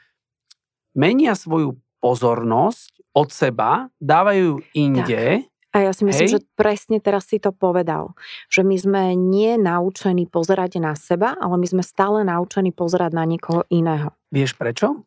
menia 0.93 1.33
svoju 1.33 1.77
pozornosť 2.03 3.01
od 3.17 3.29
seba, 3.33 3.89
dávajú 3.97 4.61
inde 4.77 5.45
tak. 5.45 5.56
A 5.75 5.83
ja 5.83 5.91
si 5.91 6.07
myslím, 6.07 6.27
Hej. 6.31 6.33
že 6.39 6.39
presne 6.55 6.97
teraz 7.03 7.27
si 7.27 7.43
to 7.43 7.51
povedal. 7.51 8.15
Že 8.47 8.61
my 8.63 8.75
sme 8.79 9.03
nie 9.19 9.59
naučení 9.59 10.23
pozerať 10.23 10.79
na 10.79 10.95
seba, 10.95 11.35
ale 11.35 11.59
my 11.59 11.67
sme 11.67 11.83
stále 11.83 12.23
naučení 12.23 12.71
pozerať 12.71 13.11
na 13.11 13.27
niekoho 13.27 13.67
iného. 13.67 14.15
Vieš 14.31 14.55
prečo? 14.55 15.03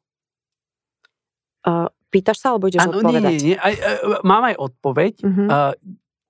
Uh, 1.64 1.88
pýtaš 2.12 2.45
sa, 2.45 2.52
alebo 2.52 2.69
ideš 2.69 2.85
ano, 2.85 3.00
odpovedať? 3.00 3.33
Nie, 3.40 3.40
nie, 3.40 3.49
nie. 3.52 3.57
Aj, 3.57 3.75
uh, 3.75 4.21
mám 4.21 4.45
aj 4.52 4.57
odpoveď. 4.61 5.14
Uh-huh. 5.25 5.49
Uh, 5.49 5.73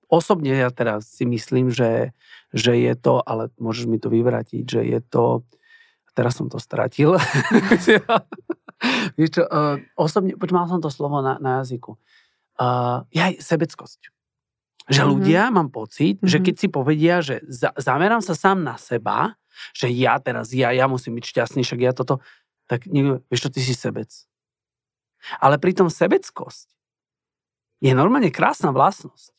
osobne 0.06 0.54
ja 0.54 0.70
teraz 0.70 1.10
si 1.10 1.26
myslím, 1.26 1.74
že, 1.74 2.14
že 2.54 2.78
je 2.78 2.94
to, 2.94 3.18
ale 3.22 3.50
môžeš 3.58 3.90
mi 3.90 3.98
to 3.98 4.10
vyvrátiť, 4.10 4.62
že 4.62 4.80
je 4.86 5.00
to, 5.02 5.42
teraz 6.14 6.38
som 6.38 6.46
to 6.46 6.62
stratil. 6.62 7.18
Vieš 9.18 9.30
čo, 9.36 9.42
uh, 9.44 9.76
osobne, 9.98 10.38
poď 10.38 10.50
mal 10.54 10.66
som 10.70 10.78
to 10.78 10.88
slovo 10.88 11.18
na, 11.18 11.38
na 11.42 11.62
jazyku. 11.62 11.98
Uh, 12.60 13.06
ja 13.10 13.30
aj 13.30 13.42
sebeckosť. 13.42 14.19
Že 14.90 15.06
mm-hmm. 15.06 15.12
ľudia, 15.14 15.42
mám 15.54 15.70
pocit, 15.70 16.18
mm-hmm. 16.18 16.30
že 16.30 16.38
keď 16.42 16.54
si 16.58 16.66
povedia, 16.66 17.14
že 17.22 17.38
za, 17.46 17.70
zamerám 17.78 18.20
sa 18.20 18.34
sám 18.34 18.66
na 18.66 18.74
seba, 18.74 19.38
že 19.70 19.86
ja 19.94 20.18
teraz, 20.18 20.50
ja, 20.50 20.74
ja 20.74 20.90
musím 20.90 21.16
byť 21.20 21.24
šťastný, 21.24 21.62
však 21.62 21.80
ja 21.80 21.92
toto, 21.94 22.18
tak 22.66 22.90
niekto, 22.90 23.22
vieš 23.30 23.46
čo, 23.46 23.50
ty 23.54 23.60
si 23.62 23.74
sebec. 23.74 24.10
Ale 25.38 25.60
pritom 25.60 25.92
sebeckosť 25.92 26.68
je 27.80 27.92
normálne 27.96 28.32
krásna 28.32 28.72
vlastnosť. 28.74 29.32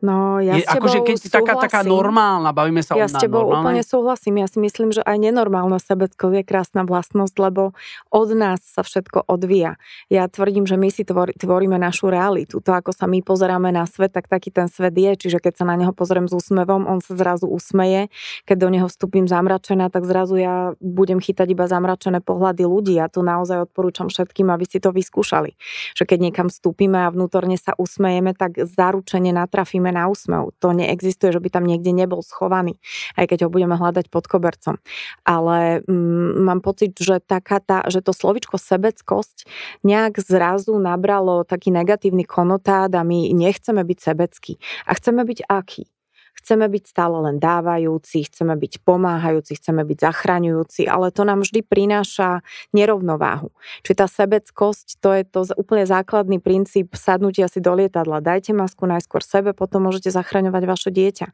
No, 0.00 0.40
ja 0.40 0.56
je, 0.56 0.64
s 0.64 0.70
akože 0.70 1.04
keď 1.04 1.16
si 1.20 1.28
taká, 1.28 1.56
taká 1.56 1.80
normálna, 1.84 2.52
bavíme 2.52 2.80
sa 2.80 2.96
ja 2.96 3.04
o 3.04 3.06
Ja 3.06 3.08
s 3.08 3.16
tebou 3.16 3.44
normálne. 3.44 3.80
úplne 3.80 3.82
súhlasím. 3.84 4.40
Ja 4.40 4.48
si 4.48 4.58
myslím, 4.60 4.92
že 4.92 5.04
aj 5.04 5.16
nenormálna 5.20 5.76
sebeckosť 5.80 6.34
je 6.40 6.44
krásna 6.44 6.82
vlastnosť, 6.84 7.34
lebo 7.40 7.76
od 8.12 8.28
nás 8.32 8.60
sa 8.64 8.80
všetko 8.80 9.28
odvíja. 9.28 9.76
Ja 10.12 10.28
tvrdím, 10.28 10.64
že 10.64 10.80
my 10.80 10.88
si 10.88 11.04
tvor, 11.04 11.32
tvoríme 11.36 11.76
našu 11.76 12.08
realitu. 12.08 12.60
To, 12.60 12.70
ako 12.72 12.92
sa 12.92 13.04
my 13.08 13.20
pozeráme 13.20 13.72
na 13.72 13.84
svet, 13.88 14.12
tak 14.16 14.28
taký 14.28 14.52
ten 14.52 14.68
svet 14.68 14.96
je. 14.96 15.12
Čiže 15.26 15.38
keď 15.40 15.60
sa 15.60 15.64
na 15.68 15.76
neho 15.76 15.92
pozriem 15.92 16.28
s 16.28 16.32
úsmevom, 16.36 16.88
on 16.88 17.00
sa 17.04 17.16
zrazu 17.16 17.48
usmeje. 17.48 18.08
Keď 18.44 18.56
do 18.56 18.68
neho 18.72 18.86
vstúpim 18.88 19.28
zamračená, 19.28 19.88
tak 19.92 20.04
zrazu 20.08 20.40
ja 20.40 20.72
budem 20.80 21.20
chytať 21.20 21.48
iba 21.52 21.64
zamračené 21.68 22.20
pohľady 22.24 22.64
ľudí. 22.64 22.94
Ja 22.96 23.08
tu 23.08 23.24
naozaj 23.24 23.68
odporúčam 23.68 24.08
všetkým, 24.08 24.48
aby 24.48 24.64
si 24.68 24.78
to 24.80 24.92
vyskúšali. 24.92 25.56
Že 25.96 26.04
keď 26.04 26.18
niekam 26.20 26.46
vstúpime 26.48 27.04
a 27.04 27.12
vnútorne 27.12 27.58
sa 27.58 27.72
usmejeme, 27.76 28.32
tak 28.36 28.56
zaručenie 28.60 29.32
na 29.34 29.48
natrafíme 29.56 29.88
na 29.88 30.12
úsmev. 30.12 30.52
To 30.60 30.76
neexistuje, 30.76 31.32
že 31.32 31.40
by 31.40 31.48
tam 31.48 31.64
niekde 31.64 31.96
nebol 31.96 32.20
schovaný, 32.20 32.76
aj 33.16 33.32
keď 33.32 33.48
ho 33.48 33.48
budeme 33.48 33.72
hľadať 33.72 34.12
pod 34.12 34.28
kobercom. 34.28 34.76
Ale 35.24 35.80
mm, 35.88 36.44
mám 36.44 36.60
pocit, 36.60 36.92
že, 36.92 37.24
taká 37.24 37.64
tá, 37.64 37.80
že 37.88 38.04
to 38.04 38.12
slovičko 38.12 38.60
sebeckosť 38.60 39.48
nejak 39.80 40.20
zrazu 40.20 40.76
nabralo 40.76 41.48
taký 41.48 41.72
negatívny 41.72 42.28
konotát 42.28 42.92
a 42.92 43.00
my 43.00 43.32
nechceme 43.32 43.80
byť 43.80 43.98
sebeckí. 44.04 44.60
A 44.84 44.92
chceme 44.92 45.24
byť 45.24 45.48
aký? 45.48 45.88
Chceme 46.36 46.68
byť 46.68 46.84
stále 46.84 47.16
len 47.26 47.36
dávajúci, 47.40 48.28
chceme 48.28 48.54
byť 48.54 48.84
pomáhajúci, 48.84 49.56
chceme 49.56 49.82
byť 49.82 49.98
zachraňujúci, 50.04 50.84
ale 50.84 51.08
to 51.08 51.24
nám 51.24 51.42
vždy 51.42 51.64
prináša 51.64 52.44
nerovnováhu. 52.76 53.50
Čiže 53.82 53.96
tá 53.96 54.06
sebeckosť, 54.06 55.00
to 55.00 55.10
je 55.16 55.22
to 55.24 55.40
úplne 55.56 55.88
základný 55.88 56.38
princíp 56.38 56.92
sadnutia 56.94 57.48
si 57.48 57.64
do 57.64 57.72
lietadla. 57.72 58.20
Dajte 58.20 58.52
masku 58.52 58.84
najskôr 58.84 59.24
sebe, 59.24 59.56
potom 59.56 59.88
môžete 59.88 60.12
zachraňovať 60.12 60.62
vaše 60.68 60.90
dieťa. 60.92 61.26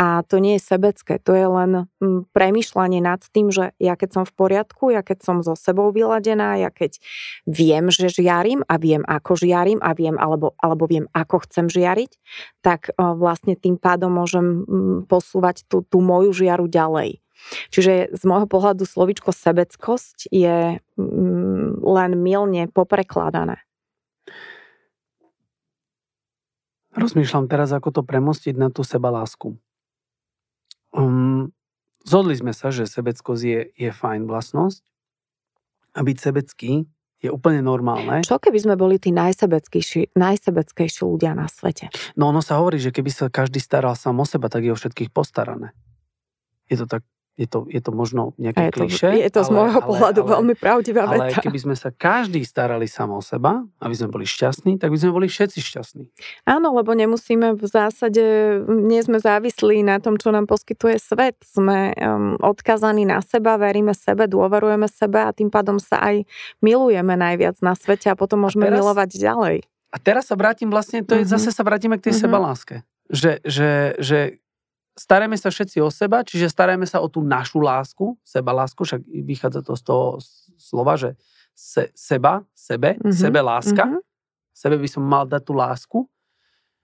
A 0.00 0.24
to 0.24 0.40
nie 0.40 0.56
je 0.56 0.62
sebecké, 0.64 1.20
to 1.20 1.36
je 1.36 1.46
len 1.46 1.70
mm, 2.00 2.32
premyšľanie 2.32 3.04
nad 3.04 3.20
tým, 3.20 3.52
že 3.52 3.76
ja 3.76 3.94
keď 3.94 4.20
som 4.20 4.24
v 4.24 4.32
poriadku, 4.32 4.90
ja 4.94 5.04
keď 5.04 5.18
som 5.22 5.36
so 5.44 5.58
sebou 5.58 5.92
vyladená, 5.92 6.56
ja 6.56 6.70
keď 6.72 6.96
viem, 7.44 7.90
že 7.92 8.08
žiarím 8.08 8.64
a 8.64 8.80
viem, 8.80 9.04
ako 9.04 9.36
žiarím 9.38 9.78
a 9.84 9.92
viem, 9.92 10.16
alebo, 10.16 10.56
alebo 10.58 10.88
viem, 10.88 11.06
ako 11.12 11.44
chcem 11.44 11.66
žiariť, 11.68 12.10
tak 12.62 12.94
vlastne 12.96 13.58
tým 13.58 13.78
pádom 13.78 14.14
môžem 14.14 14.37
môžem 14.38 14.46
mm, 14.62 14.98
posúvať 15.10 15.66
tú, 15.66 15.82
tú 15.82 15.98
moju 15.98 16.30
žiaru 16.30 16.70
ďalej. 16.70 17.18
Čiže 17.70 18.18
z 18.18 18.22
môjho 18.26 18.50
pohľadu 18.50 18.82
slovičko 18.82 19.30
sebeckosť 19.30 20.30
je 20.30 20.78
mm, 20.78 21.82
len 21.82 22.10
milne 22.18 22.66
poprekladané. 22.70 23.62
Rozmýšľam 26.98 27.46
teraz, 27.46 27.70
ako 27.70 27.94
to 27.94 28.02
premostiť 28.02 28.58
na 28.58 28.74
tú 28.74 28.82
sebalásku. 28.82 29.54
Um, 30.90 31.54
zhodli 32.02 32.34
sme 32.34 32.50
sa, 32.50 32.74
že 32.74 32.90
sebeckosť 32.90 33.42
je, 33.44 33.60
je 33.76 33.90
fajn 33.94 34.26
vlastnosť 34.26 34.82
a 35.94 36.00
byť 36.02 36.16
sebecký 36.18 36.72
je 37.18 37.28
úplne 37.34 37.58
normálne. 37.58 38.22
Čo 38.22 38.38
keby 38.38 38.58
sme 38.62 38.74
boli 38.78 39.02
tí 39.02 39.10
najsebeckejší, 39.10 40.14
najsebeckejší 40.14 41.02
ľudia 41.02 41.34
na 41.34 41.50
svete? 41.50 41.90
No 42.14 42.30
ono 42.30 42.38
sa 42.38 42.62
hovorí, 42.62 42.78
že 42.78 42.94
keby 42.94 43.10
sa 43.10 43.26
každý 43.26 43.58
staral 43.58 43.98
sám 43.98 44.22
o 44.22 44.26
seba, 44.26 44.46
tak 44.46 44.62
je 44.62 44.70
o 44.70 44.78
všetkých 44.78 45.10
postarané. 45.10 45.74
Je 46.70 46.78
to 46.78 46.86
tak, 46.86 47.02
je 47.38 47.46
to, 47.46 47.70
je 47.70 47.78
to 47.78 47.94
možno 47.94 48.34
nejaké 48.34 48.66
je 48.66 48.70
to, 48.74 48.76
kliše. 48.82 49.08
Je 49.14 49.30
to 49.30 49.46
z 49.46 49.50
môjho 49.54 49.78
pohľadu 49.78 50.26
ale, 50.26 50.30
veľmi 50.34 50.54
pravdivá 50.58 51.06
ale 51.06 51.30
veta. 51.30 51.38
Ale 51.38 51.44
keby 51.46 51.58
sme 51.62 51.76
sa 51.78 51.94
každý 51.94 52.42
starali 52.42 52.90
samo 52.90 53.14
o 53.14 53.22
seba, 53.22 53.62
aby 53.78 53.94
sme 53.94 54.10
boli 54.10 54.26
šťastní, 54.26 54.82
tak 54.82 54.90
by 54.90 54.98
sme 54.98 55.14
boli 55.14 55.30
všetci 55.30 55.58
šťastní. 55.62 56.04
Áno, 56.50 56.74
lebo 56.74 56.98
nemusíme 56.98 57.54
v 57.54 57.62
zásade, 57.62 58.22
nie 58.66 58.98
sme 59.06 59.22
závislí 59.22 59.86
na 59.86 60.02
tom, 60.02 60.18
čo 60.18 60.34
nám 60.34 60.50
poskytuje 60.50 60.98
svet. 60.98 61.38
Sme 61.46 61.94
um, 61.94 62.34
odkazaní 62.42 63.06
na 63.06 63.22
seba, 63.22 63.54
veríme 63.54 63.94
sebe, 63.94 64.26
dôverujeme 64.26 64.90
sebe 64.90 65.22
a 65.22 65.30
tým 65.30 65.54
pádom 65.54 65.78
sa 65.78 66.02
aj 66.02 66.26
milujeme 66.58 67.14
najviac 67.14 67.62
na 67.62 67.78
svete 67.78 68.10
a 68.10 68.18
potom 68.18 68.42
môžeme 68.42 68.66
teraz, 68.66 68.82
milovať 68.82 69.10
ďalej. 69.14 69.56
A 69.94 69.96
teraz 70.02 70.26
sa 70.26 70.34
vrátim 70.34 70.74
vlastne, 70.74 71.06
to 71.06 71.14
je, 71.14 71.22
uh-huh. 71.22 71.38
zase 71.38 71.54
sa 71.54 71.62
vrátime 71.62 72.02
k 72.02 72.10
tej 72.10 72.18
uh-huh. 72.18 72.24
sebaláske. 72.26 72.82
Že, 73.08 73.40
že, 73.46 73.70
že 74.02 74.18
starajme 74.98 75.38
sa 75.38 75.54
všetci 75.54 75.78
o 75.78 75.88
seba, 75.88 76.26
čiže 76.26 76.50
starajme 76.50 76.84
sa 76.84 76.98
o 76.98 77.06
tú 77.06 77.22
našu 77.22 77.62
lásku, 77.62 78.18
seba 78.26 78.50
lásku, 78.50 78.82
však 78.82 79.00
vychádza 79.06 79.62
to 79.62 79.78
z 79.78 79.82
toho 79.86 80.06
slova, 80.58 80.98
že 80.98 81.14
se, 81.54 81.90
seba, 81.94 82.42
sebe, 82.54 82.98
mm-hmm. 82.98 83.14
sebe 83.14 83.40
láska. 83.40 83.84
Mm-hmm. 83.86 84.02
Sebe 84.54 84.76
by 84.78 84.88
som 84.90 85.02
mal 85.06 85.22
dať 85.26 85.42
tú 85.46 85.54
lásku. 85.54 85.98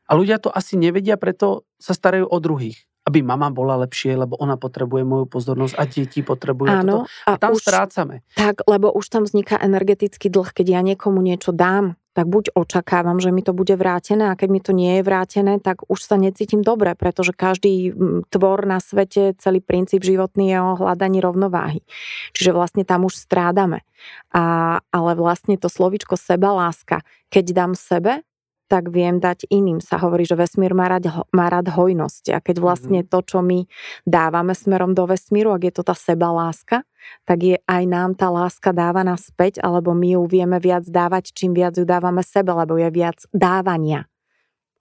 A 0.06 0.14
ľudia 0.14 0.38
to 0.38 0.50
asi 0.54 0.78
nevedia, 0.78 1.18
preto 1.18 1.66
sa 1.78 1.90
starajú 1.90 2.30
o 2.30 2.38
druhých. 2.38 2.78
Aby 3.04 3.21
mama 3.21 3.52
bola 3.52 3.76
lepšie, 3.85 4.16
lebo 4.16 4.38
ona 4.38 4.56
potrebuje 4.56 5.02
moju 5.04 5.26
pozornosť 5.28 5.75
a 5.76 5.85
deti 5.85 6.21
potrebujú 6.25 6.71
Áno, 6.71 7.04
toto. 7.04 7.28
A, 7.28 7.35
a 7.35 7.40
tam 7.40 7.52
už, 7.52 7.62
strácame. 7.66 8.23
Tak, 8.38 8.64
lebo 8.64 8.94
už 8.94 9.06
tam 9.11 9.26
vzniká 9.26 9.59
energetický 9.61 10.30
dlh, 10.30 10.54
keď 10.54 10.66
ja 10.71 10.80
niekomu 10.80 11.21
niečo 11.21 11.52
dám, 11.52 11.99
tak 12.14 12.30
buď 12.30 12.54
očakávam, 12.54 13.18
že 13.18 13.35
mi 13.35 13.42
to 13.42 13.50
bude 13.50 13.75
vrátené 13.75 14.30
a 14.30 14.38
keď 14.38 14.49
mi 14.49 14.61
to 14.62 14.71
nie 14.71 14.99
je 14.99 15.02
vrátené, 15.02 15.59
tak 15.59 15.83
už 15.90 15.99
sa 15.99 16.14
necítim 16.14 16.62
dobre, 16.62 16.94
pretože 16.94 17.35
každý 17.35 17.90
tvor 18.30 18.64
na 18.64 18.78
svete, 18.78 19.35
celý 19.42 19.59
princíp 19.59 20.06
životný 20.06 20.54
je 20.54 20.59
o 20.62 20.78
hľadaní 20.78 21.18
rovnováhy. 21.18 21.83
Čiže 22.30 22.54
vlastne 22.54 22.87
tam 22.87 23.02
už 23.02 23.18
strádame. 23.18 23.83
A, 24.30 24.78
ale 24.94 25.12
vlastne 25.18 25.59
to 25.59 25.66
slovičko 25.66 26.14
seba 26.14 26.54
láska, 26.54 27.02
keď 27.35 27.44
dám 27.50 27.73
sebe, 27.75 28.23
tak 28.66 28.88
viem 28.88 29.21
dať 29.21 29.47
iným. 29.52 29.78
Sa 29.78 30.00
hovorí, 30.00 30.25
že 30.25 30.35
vesmír 30.38 30.73
má 30.73 30.88
rád, 30.88 31.28
má 31.37 31.52
rád 31.52 31.68
hojnosť. 31.68 32.25
A 32.35 32.38
keď 32.40 32.56
vlastne 32.61 33.00
mhm. 33.04 33.09
to, 33.12 33.18
čo 33.23 33.38
my 33.44 33.68
dávame 34.09 34.56
smerom 34.56 34.97
do 34.97 35.04
vesmíru, 35.04 35.52
ak 35.52 35.68
je 35.68 35.73
to 35.75 35.83
tá 35.85 35.94
seba 35.94 36.33
láska, 36.33 36.83
tak 37.28 37.38
je 37.44 37.56
aj 37.68 37.83
nám 37.85 38.16
tá 38.16 38.33
láska 38.33 38.73
dávaná 38.73 39.21
späť, 39.21 39.61
alebo 39.61 39.92
my 39.92 40.16
ju 40.16 40.23
vieme 40.25 40.56
viac 40.56 40.88
dávať, 40.88 41.37
čím 41.37 41.52
viac 41.52 41.76
ju 41.76 41.85
dávame 41.85 42.25
sebe, 42.25 42.56
lebo 42.56 42.80
je 42.80 42.88
viac 42.88 43.21
dávania. 43.30 44.09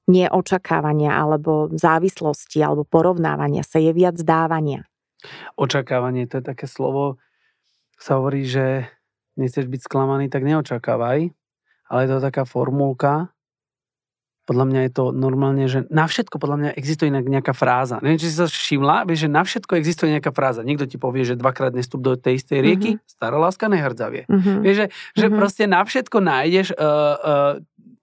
Nie 0.07 0.31
očakávania, 0.31 1.15
alebo 1.15 1.71
závislosti, 1.71 2.63
alebo 2.63 2.87
porovnávania 2.87 3.63
sa, 3.63 3.79
je 3.79 3.91
viac 3.91 4.15
dávania. 4.19 4.87
Očakávanie, 5.55 6.27
to 6.27 6.39
je 6.39 6.45
také 6.47 6.67
slovo, 6.67 7.19
sa 7.95 8.19
hovorí, 8.19 8.43
že 8.43 8.87
nechceš 9.39 9.67
byť 9.67 9.81
sklamaný, 9.87 10.27
tak 10.27 10.43
neočakávaj, 10.43 11.31
ale 11.87 11.99
je 12.03 12.09
to 12.11 12.19
taká 12.19 12.43
formulka, 12.43 13.32
podľa 14.43 14.65
mňa 14.67 14.79
je 14.87 14.91
to 14.91 15.03
normálne, 15.15 15.65
že 15.71 15.87
na 15.87 16.03
všetko 16.03 16.35
podľa 16.35 16.57
mňa 16.59 16.69
existuje 16.75 17.07
inak 17.07 17.23
nejaká 17.23 17.55
fráza. 17.55 18.03
Neviem, 18.03 18.19
či 18.19 18.27
si 18.27 18.35
sa 18.35 18.47
všimla, 18.47 19.07
vieš, 19.07 19.27
že 19.27 19.29
na 19.31 19.41
všetko 19.47 19.71
existuje 19.79 20.09
nejaká 20.11 20.35
fráza. 20.35 20.67
Niekto 20.67 20.83
ti 20.83 20.99
povie, 20.99 21.23
že 21.23 21.39
dvakrát 21.39 21.71
nestup 21.71 22.03
do 22.03 22.19
tej 22.19 22.43
istej 22.43 22.59
rieky, 22.59 22.89
mm-hmm. 22.99 23.07
stará 23.07 23.39
láska 23.39 23.71
nehrdzavie. 23.71 24.27
Mm-hmm. 24.27 24.57
Vieš, 24.59 24.75
že, 24.75 24.87
že 24.91 25.25
mm-hmm. 25.27 25.39
proste 25.39 25.63
na 25.63 25.81
všetko 25.83 26.17
nájdeš 26.19 26.67
uh, 26.75 26.77
uh, 26.77 27.53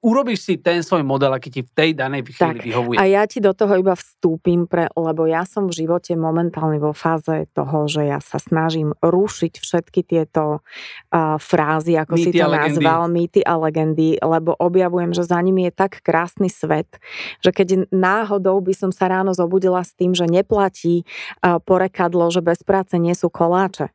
urobíš 0.00 0.40
si 0.48 0.54
ten 0.56 0.80
svoj 0.80 1.04
model, 1.04 1.36
aký 1.36 1.52
ti 1.52 1.60
v 1.60 1.70
tej 1.72 1.90
danej 1.92 2.24
chvíli 2.32 2.40
tak, 2.40 2.64
vyhovuje. 2.64 2.96
A 2.96 3.04
ja 3.04 3.22
ti 3.28 3.38
do 3.38 3.52
toho 3.52 3.76
iba 3.76 3.92
vstúpim, 3.92 4.64
pre, 4.64 4.88
lebo 4.96 5.28
ja 5.28 5.44
som 5.44 5.68
v 5.68 5.84
živote 5.84 6.16
momentálne 6.16 6.80
vo 6.80 6.96
fáze 6.96 7.46
toho, 7.52 7.84
že 7.84 8.08
ja 8.08 8.18
sa 8.18 8.40
snažím 8.40 8.96
rušiť 9.04 9.60
všetky 9.60 10.00
tieto 10.04 10.64
uh, 10.64 11.36
frázy, 11.36 12.00
ako 12.00 12.16
mýty 12.16 12.32
si 12.32 12.40
to 12.40 12.48
nazval, 12.48 13.00
mýty 13.12 13.40
a 13.44 13.54
legendy, 13.60 14.16
lebo 14.18 14.56
objavujem, 14.56 15.12
že 15.12 15.28
za 15.28 15.38
nimi 15.38 15.68
je 15.68 15.72
tak 15.76 16.00
krásny 16.00 16.48
svet, 16.48 16.88
že 17.44 17.52
keď 17.52 17.92
náhodou 17.92 18.56
by 18.64 18.72
som 18.72 18.90
sa 18.90 19.12
ráno 19.12 19.36
zobudila 19.36 19.84
s 19.84 19.92
tým, 19.92 20.16
že 20.16 20.24
neplatí 20.24 21.04
uh, 21.44 21.60
porekadlo, 21.60 22.32
že 22.32 22.40
bez 22.40 22.64
práce 22.64 22.96
nie 22.96 23.12
sú 23.12 23.28
koláče 23.28 23.92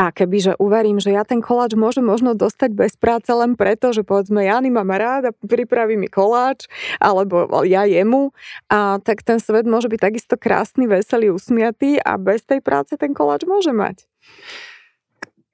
a 0.00 0.08
kebyže 0.08 0.56
uverím, 0.56 0.96
že 0.96 1.12
ja 1.12 1.28
ten 1.28 1.44
koláč 1.44 1.76
môžem 1.76 2.00
možno 2.00 2.32
dostať 2.32 2.72
bez 2.72 2.96
práce 2.96 3.28
len 3.28 3.52
preto, 3.52 3.92
že 3.92 4.00
povedzme 4.00 4.40
Jany 4.48 4.72
mám 4.72 4.88
rád 4.88 5.28
a 5.28 5.36
pripraví 5.36 6.00
mi 6.00 6.08
koláč, 6.08 6.64
alebo 6.96 7.44
ja 7.68 7.84
jemu, 7.84 8.32
a 8.72 8.96
tak 9.04 9.20
ten 9.20 9.36
svet 9.36 9.68
môže 9.68 9.92
byť 9.92 10.00
takisto 10.00 10.40
krásny, 10.40 10.88
veselý, 10.88 11.28
usmiatý 11.28 12.00
a 12.00 12.16
bez 12.16 12.48
tej 12.48 12.64
práce 12.64 12.96
ten 12.96 13.12
koláč 13.12 13.44
môže 13.44 13.76
mať. 13.76 14.08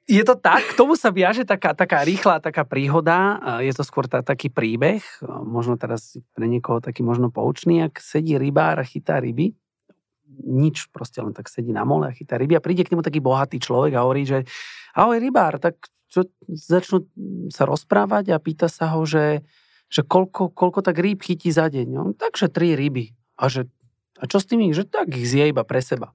Je 0.06 0.22
to 0.22 0.38
tak, 0.38 0.62
k 0.62 0.78
tomu 0.78 0.94
sa 0.94 1.10
viaže 1.10 1.42
taká, 1.42 1.74
taká 1.74 2.06
rýchla, 2.06 2.38
taká 2.38 2.62
príhoda, 2.62 3.42
je 3.58 3.74
to 3.74 3.82
skôr 3.82 4.06
tá, 4.06 4.22
taký 4.22 4.46
príbeh, 4.46 5.02
možno 5.42 5.74
teraz 5.74 6.14
pre 6.38 6.46
niekoho 6.46 6.78
taký 6.78 7.02
možno 7.02 7.34
poučný, 7.34 7.82
ak 7.82 7.98
sedí 7.98 8.38
rybár 8.38 8.78
a 8.78 8.86
chytá 8.86 9.18
ryby, 9.18 9.58
nič, 10.44 10.92
proste 10.92 11.24
len 11.24 11.32
tak 11.32 11.48
sedí 11.48 11.72
na 11.72 11.88
mole 11.88 12.10
a 12.10 12.16
chytá 12.16 12.36
ryby 12.36 12.58
a 12.58 12.64
príde 12.64 12.84
k 12.84 12.92
nemu 12.92 13.00
taký 13.00 13.24
bohatý 13.24 13.56
človek 13.56 13.96
a 13.96 14.04
hovorí, 14.04 14.28
že 14.28 14.44
ahoj 14.92 15.16
rybár, 15.16 15.56
tak 15.56 15.80
čo, 16.10 16.28
začnú 16.48 17.04
sa 17.50 17.66
rozprávať 17.66 18.32
a 18.32 18.40
pýta 18.40 18.70
sa 18.70 18.94
ho, 18.94 19.02
že, 19.04 19.42
že 19.90 20.06
koľko, 20.06 20.54
koľko 20.54 20.80
tak 20.80 20.96
rýb 21.02 21.20
chytí 21.22 21.50
za 21.50 21.66
deň. 21.66 21.86
No, 21.90 22.02
takže 22.14 22.48
tri 22.48 22.78
ryby. 22.78 23.12
A, 23.36 23.50
že, 23.50 23.68
a 24.16 24.24
čo 24.24 24.38
s 24.40 24.48
tými? 24.48 24.72
Že 24.72 24.86
tak 24.88 25.12
ich 25.12 25.26
zje 25.26 25.50
iba 25.50 25.66
pre 25.66 25.82
seba. 25.82 26.14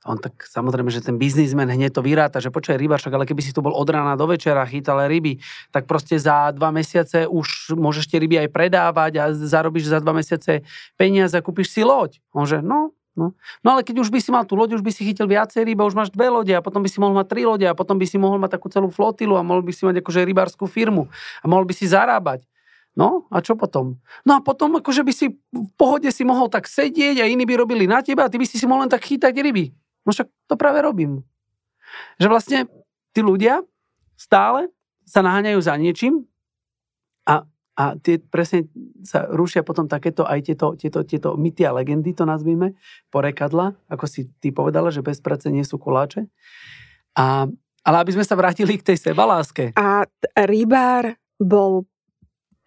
A 0.00 0.16
on 0.16 0.18
tak 0.18 0.48
samozrejme, 0.48 0.88
že 0.88 1.04
ten 1.04 1.20
biznismen 1.20 1.68
hneď 1.68 1.92
to 1.92 2.00
vyráta, 2.00 2.40
že 2.40 2.48
počkaj 2.48 2.80
rybačak, 2.80 3.12
ale 3.12 3.28
keby 3.28 3.44
si 3.44 3.52
tu 3.52 3.60
bol 3.60 3.76
od 3.76 3.84
rána 3.84 4.16
do 4.16 4.24
večera, 4.24 4.64
chytal 4.64 4.96
ryby, 5.04 5.36
tak 5.68 5.84
proste 5.84 6.16
za 6.16 6.56
dva 6.56 6.72
mesiace 6.72 7.28
už 7.28 7.76
môžeš 7.76 8.08
tie 8.08 8.16
ryby 8.16 8.40
aj 8.40 8.48
predávať 8.48 9.12
a 9.20 9.24
zarobíš 9.36 9.92
za 9.92 10.00
dva 10.00 10.16
mesiace 10.16 10.64
peniaze 10.96 11.36
a 11.36 11.44
kúpiš 11.44 11.76
si 11.76 11.84
loď. 11.84 12.16
On 12.32 12.48
že, 12.48 12.64
no, 12.64 12.96
No. 13.18 13.34
no 13.66 13.68
ale 13.74 13.82
keď 13.82 14.06
už 14.06 14.08
by 14.08 14.22
si 14.22 14.30
mal 14.30 14.46
tú 14.46 14.54
loď, 14.54 14.78
už 14.78 14.86
by 14.86 14.94
si 14.94 15.02
chytil 15.02 15.26
viacej 15.26 15.66
ryb, 15.66 15.82
už 15.82 15.98
máš 15.98 16.14
dve 16.14 16.30
lode 16.30 16.54
a 16.54 16.62
potom 16.62 16.80
by 16.80 16.88
si 16.88 17.02
mohol 17.02 17.18
mať 17.18 17.26
tri 17.26 17.42
lode 17.42 17.66
a 17.66 17.74
potom 17.74 17.98
by 17.98 18.06
si 18.06 18.16
mohol 18.22 18.38
mať 18.38 18.54
takú 18.54 18.70
celú 18.70 18.86
flotilu 18.86 19.34
a 19.34 19.42
mohol 19.42 19.66
by 19.66 19.74
si 19.74 19.82
mať 19.82 19.98
akože 19.98 20.22
rybárskú 20.22 20.70
firmu 20.70 21.10
a 21.42 21.44
mohol 21.50 21.66
by 21.66 21.74
si 21.74 21.90
zarábať. 21.90 22.46
No 22.94 23.26
a 23.30 23.38
čo 23.42 23.54
potom? 23.54 23.98
No 24.26 24.38
a 24.38 24.40
potom 24.42 24.78
akože 24.78 25.02
by 25.06 25.12
si 25.14 25.30
v 25.34 25.70
pohode 25.78 26.10
si 26.10 26.22
mohol 26.26 26.50
tak 26.50 26.66
sedieť 26.66 27.22
a 27.22 27.26
iní 27.26 27.46
by 27.46 27.54
robili 27.58 27.86
na 27.86 28.02
teba 28.02 28.26
a 28.26 28.30
ty 28.30 28.38
by 28.38 28.46
si 28.46 28.58
si 28.58 28.66
mohol 28.66 28.86
len 28.86 28.92
tak 28.92 29.02
chytať 29.06 29.34
ryby. 29.34 29.74
No 30.06 30.10
však 30.10 30.26
to 30.50 30.54
práve 30.58 30.82
robím. 30.82 31.22
Že 32.18 32.26
vlastne 32.30 32.58
tí 33.14 33.22
ľudia 33.22 33.62
stále 34.14 34.70
sa 35.06 35.22
naháňajú 35.22 35.58
za 35.62 35.74
niečím 35.78 36.26
a 37.80 37.96
tie 37.96 38.20
presne 38.20 38.68
sa 39.00 39.24
rušia 39.24 39.64
potom 39.64 39.88
takéto 39.88 40.28
aj 40.28 40.44
tieto, 40.44 40.76
tieto, 40.76 41.00
tieto 41.00 41.40
myty 41.40 41.64
legendy, 41.64 42.12
to 42.12 42.28
nazvime, 42.28 42.76
porekadla, 43.08 43.72
ako 43.88 44.04
si 44.04 44.28
ty 44.36 44.52
povedala, 44.52 44.92
že 44.92 45.00
bez 45.00 45.24
práce 45.24 45.48
nie 45.48 45.64
sú 45.64 45.80
koláče. 45.80 46.28
A, 47.16 47.48
ale 47.80 47.96
aby 48.04 48.12
sme 48.12 48.28
sa 48.28 48.36
vrátili 48.36 48.76
k 48.76 48.92
tej 48.92 49.00
sebaláske. 49.00 49.72
A 49.80 50.04
rybár 50.44 51.16
bol 51.40 51.88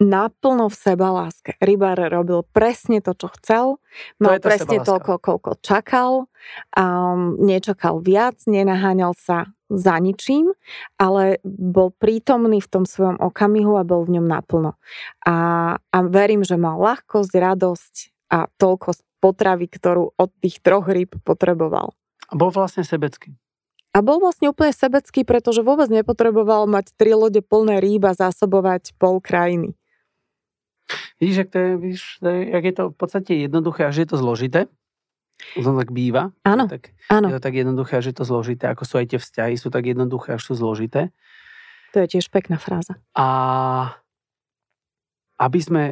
naplno 0.04 0.68
v 0.68 0.76
sebaláske. 0.76 1.52
Rybár 1.63 1.98
robil 2.12 2.44
presne 2.52 3.00
to, 3.00 3.16
čo 3.16 3.32
chcel, 3.39 3.66
mal 4.20 4.38
to 4.38 4.52
presne 4.52 4.78
sebaláska. 4.78 4.88
toľko, 4.92 5.13
koľko 5.24 5.52
čakal, 5.63 6.12
um, 6.76 7.39
nečakal 7.39 8.04
viac, 8.04 8.38
nenaháňal 8.46 9.16
sa 9.16 9.50
za 9.74 9.98
ničím, 9.98 10.54
ale 11.02 11.42
bol 11.48 11.89
prítomný 11.96 12.62
v 12.62 12.70
tom 12.70 12.84
svojom 12.86 13.18
okamihu 13.18 13.80
a 13.80 13.88
bol 13.88 14.06
v 14.06 14.20
ňom 14.20 14.28
naplno. 14.30 14.78
A, 15.26 15.36
a 15.80 15.98
verím, 16.06 16.46
že 16.46 16.60
mal 16.60 16.78
ľahkosť, 16.78 17.34
radosť 17.34 17.94
a 18.30 18.46
toľko 18.60 19.02
potravy, 19.24 19.66
ktorú 19.72 20.13
od 20.20 20.30
tých 20.44 20.60
troch 20.60 20.86
rýb 20.86 21.16
potreboval. 21.24 21.96
A 22.30 22.34
bol 22.36 22.52
vlastne 22.52 22.84
sebecký. 22.84 23.34
A 23.94 24.02
bol 24.02 24.18
vlastne 24.18 24.50
úplne 24.50 24.74
sebecký, 24.74 25.22
pretože 25.22 25.62
vôbec 25.62 25.86
nepotreboval 25.86 26.66
mať 26.66 26.98
tri 26.98 27.13
lode 27.13 27.46
plné 27.46 27.78
rýb 27.78 28.10
a 28.10 28.18
zásobovať 28.18 28.98
pol 28.98 29.22
krajiny. 29.22 29.78
Vidíš, 31.22 31.38
ak 31.46 31.50
to 31.50 31.58
je, 31.58 31.70
vidíš, 31.78 32.04
to 32.20 32.28
je, 32.28 32.40
jak 32.52 32.64
je 32.64 32.74
to 32.74 32.84
v 32.90 32.96
podstate 32.98 33.32
jednoduché 33.36 33.90
že 33.94 34.04
je 34.06 34.10
to 34.10 34.18
zložité, 34.18 34.62
to 35.54 35.72
tak 35.76 35.90
býva. 35.92 36.32
Áno, 36.46 36.70
tak, 36.70 36.94
áno. 37.10 37.28
Je 37.30 37.36
to 37.38 37.44
tak 37.44 37.56
jednoduché, 37.58 38.00
že 38.00 38.14
je 38.14 38.18
to 38.22 38.26
zložité, 38.26 38.72
ako 38.72 38.84
sú 38.86 38.96
aj 39.02 39.08
tie 39.12 39.20
vzťahy, 39.20 39.54
sú 39.60 39.68
tak 39.74 39.86
jednoduché, 39.86 40.38
až 40.38 40.44
sú 40.46 40.54
zložité. 40.56 41.12
To 41.94 42.02
je 42.02 42.08
tiež 42.18 42.32
pekná 42.34 42.58
fráza. 42.58 42.98
A 43.14 43.28
aby 45.38 45.60
sme 45.60 45.84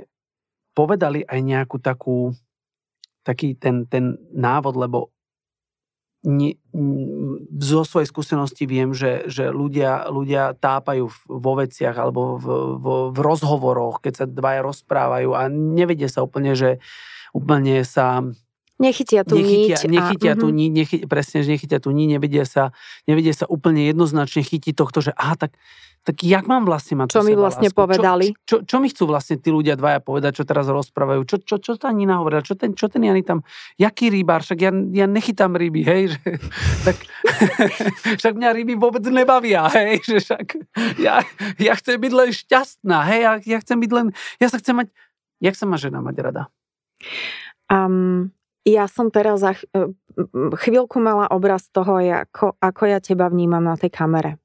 povedali 0.72 1.22
aj 1.28 1.40
nejakú 1.44 1.78
takú, 1.84 2.34
taký 3.22 3.54
ten, 3.60 3.86
ten 3.86 4.18
návod, 4.32 4.80
lebo 4.80 5.12
nie, 6.22 6.62
zo 7.58 7.82
svojej 7.82 8.06
skúsenosti 8.06 8.70
viem, 8.70 8.94
že, 8.94 9.26
že 9.26 9.50
ľudia, 9.50 10.06
ľudia 10.06 10.54
tápajú 10.54 11.10
vo 11.26 11.54
veciach 11.58 11.98
alebo 11.98 12.38
v, 12.38 12.46
v, 12.78 12.86
v 13.10 13.18
rozhovoroch, 13.18 14.06
keď 14.06 14.14
sa 14.14 14.26
dvaja 14.30 14.62
rozprávajú 14.62 15.34
a 15.34 15.50
nevedie 15.50 16.06
sa 16.06 16.22
úplne, 16.22 16.54
že 16.54 16.78
úplne 17.34 17.82
sa 17.82 18.22
Nechytia 18.82 19.22
tú 19.22 19.38
nechytia, 19.38 19.78
niť. 19.78 19.94
nechytia 19.94 20.34
a, 20.34 20.40
tú 20.42 20.48
niť, 20.50 20.72
nechy, 20.74 20.98
presne, 21.06 21.46
že 21.46 21.54
nechytia 21.54 21.78
tú 21.78 21.94
niť, 21.94 22.08
nevedia 22.18 22.46
sa, 22.50 22.74
nevedia 23.06 23.32
sa 23.38 23.46
úplne 23.46 23.86
jednoznačne 23.94 24.42
chytiť 24.42 24.74
tohto, 24.74 25.06
že 25.06 25.14
aha, 25.14 25.38
tak, 25.38 25.54
tak 26.02 26.26
jak 26.26 26.50
mám 26.50 26.66
vlastne 26.66 26.98
mať 26.98 27.14
Čo 27.14 27.22
mi 27.22 27.38
vlastne 27.38 27.70
sebalásku? 27.70 27.78
povedali? 27.78 28.26
Čo, 28.42 28.66
čo, 28.66 28.66
čo, 28.66 28.76
mi 28.82 28.90
chcú 28.90 29.06
vlastne 29.06 29.38
tí 29.38 29.54
ľudia 29.54 29.78
dvaja 29.78 30.02
povedať, 30.02 30.42
čo 30.42 30.44
teraz 30.50 30.66
rozprávajú? 30.66 31.22
Čo, 31.30 31.38
čo, 31.46 31.56
čo 31.62 31.78
tá 31.78 31.94
Nina 31.94 32.18
hovorila? 32.18 32.42
Čo 32.42 32.58
ten, 32.58 32.74
čo 32.74 32.90
ten 32.90 33.06
Jany 33.06 33.22
tam, 33.22 33.46
jaký 33.78 34.10
rybár? 34.10 34.42
Však 34.42 34.60
ja, 34.66 34.74
ja 34.74 35.06
nechytám 35.06 35.54
ryby, 35.54 35.82
hej? 35.86 36.02
Že, 36.18 36.22
tak, 36.90 36.98
však 38.20 38.34
mňa 38.34 38.50
ryby 38.50 38.74
vôbec 38.82 39.06
nebavia, 39.06 39.70
hej? 39.70 40.02
Že 40.02 40.18
však 40.26 40.46
ja, 40.98 41.22
ja 41.62 41.74
chcem 41.78 42.02
byť 42.02 42.14
len 42.18 42.30
šťastná, 42.34 42.98
hej? 43.06 43.20
Ja, 43.22 43.32
ja 43.46 43.58
chcem 43.62 43.78
byť 43.78 43.92
len, 43.94 44.08
ja 44.42 44.50
sa 44.50 44.58
chcem 44.58 44.74
mať, 44.82 44.88
jak 45.38 45.54
sa 45.54 45.70
má 45.70 45.78
žena 45.78 46.02
mať 46.02 46.16
rada? 46.18 46.44
Um, 47.70 48.34
ja 48.68 48.86
som 48.86 49.10
teraz 49.10 49.42
za 49.42 49.58
ch- 49.58 49.68
chvíľku 50.62 51.02
mala 51.02 51.30
obraz 51.32 51.70
toho, 51.72 51.98
ako, 51.98 52.58
ako 52.62 52.82
ja 52.86 53.00
teba 53.02 53.32
vnímam 53.32 53.64
na 53.64 53.80
tej 53.80 53.90
kamere. 53.90 54.38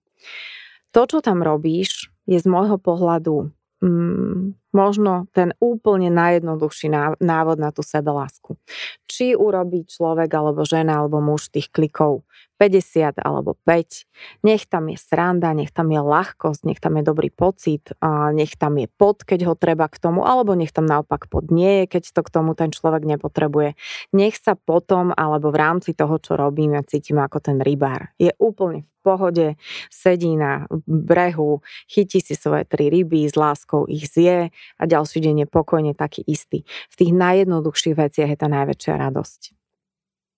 To, 0.97 1.05
čo 1.05 1.21
tam 1.21 1.45
robíš, 1.45 2.09
je 2.25 2.39
z 2.41 2.47
môjho 2.49 2.81
pohľadu 2.81 3.53
mm, 3.85 4.73
možno 4.73 5.29
ten 5.37 5.53
úplne 5.61 6.09
najjednoduchší 6.09 6.89
návod 7.21 7.57
na 7.61 7.71
tú 7.71 7.85
sebelásku. 7.85 8.57
Či 9.05 9.37
urobí 9.37 9.85
človek, 9.85 10.33
alebo 10.33 10.65
žena, 10.65 11.05
alebo 11.05 11.21
muž 11.21 11.53
tých 11.53 11.69
klikov 11.69 12.25
50 12.57 13.21
alebo 13.21 13.55
5. 13.69 14.45
Nech 14.45 14.65
tam 14.65 14.89
je 14.89 14.97
sranda, 14.97 15.53
nech 15.53 15.71
tam 15.73 15.93
je 15.93 16.01
ľahkosť, 16.01 16.65
nech 16.65 16.81
tam 16.81 16.97
je 16.97 17.05
dobrý 17.05 17.29
pocit, 17.29 17.93
a 18.01 18.33
nech 18.33 18.57
tam 18.57 18.81
je 18.81 18.89
pod, 18.89 19.23
keď 19.23 19.53
ho 19.53 19.55
treba 19.55 19.87
k 19.93 20.01
tomu, 20.01 20.25
alebo 20.25 20.57
nech 20.57 20.73
tam 20.73 20.89
naopak 20.89 21.29
pod 21.29 21.53
nie 21.53 21.85
je, 21.85 21.99
keď 21.99 22.03
to 22.17 22.21
k 22.25 22.33
tomu 22.33 22.57
ten 22.57 22.73
človek 22.73 23.05
nepotrebuje. 23.05 23.77
Nech 24.17 24.41
sa 24.41 24.57
potom, 24.57 25.13
alebo 25.13 25.53
v 25.53 25.61
rámci 25.61 25.93
toho, 25.93 26.17
čo 26.17 26.35
robíme, 26.41 26.81
cítime 26.89 27.25
ako 27.25 27.45
ten 27.45 27.61
rybár. 27.61 28.11
Je 28.17 28.33
úplne 28.41 28.89
v 28.89 28.99
pohode, 29.05 29.47
sedí 29.93 30.35
na 30.35 30.67
brehu, 30.89 31.63
chytí 31.87 32.19
si 32.19 32.35
svoje 32.35 32.67
tri 32.67 32.91
ryby, 32.91 33.29
s 33.29 33.39
láskou 33.39 33.87
ich 33.87 34.11
zje 34.11 34.51
a 34.51 34.83
ďalší 34.83 35.23
deň 35.23 35.35
je 35.45 35.47
pokojne 35.47 35.93
taký 35.95 36.27
istý. 36.27 36.67
V 36.91 36.95
tých 36.99 37.13
najjednoduchších 37.15 37.95
veciach 37.95 38.33
je 38.33 38.39
tá 38.39 38.49
najväčšia 38.51 38.99
radosť. 38.99 39.41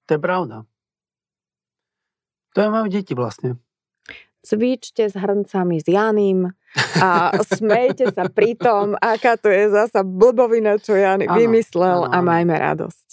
To 0.08 0.10
je 0.16 0.20
pravda. 0.20 0.68
To 2.54 2.58
je 2.64 2.68
majú 2.68 2.86
deti 2.88 3.12
vlastne. 3.12 3.60
Cvičte 4.40 5.10
s 5.10 5.18
hrncami 5.18 5.76
s 5.82 5.86
Janým 5.90 6.48
a 7.02 7.10
smejte 7.58 8.14
sa 8.14 8.30
pri 8.30 8.56
tom, 8.56 8.96
aká 8.96 9.36
to 9.36 9.50
je 9.52 9.68
zasa 9.68 10.06
blbovina, 10.06 10.80
čo 10.80 10.96
Jan 10.96 11.20
ano, 11.26 11.36
vymyslel 11.36 12.08
ano, 12.08 12.14
a 12.14 12.18
majme 12.24 12.56
radosť. 12.56 13.08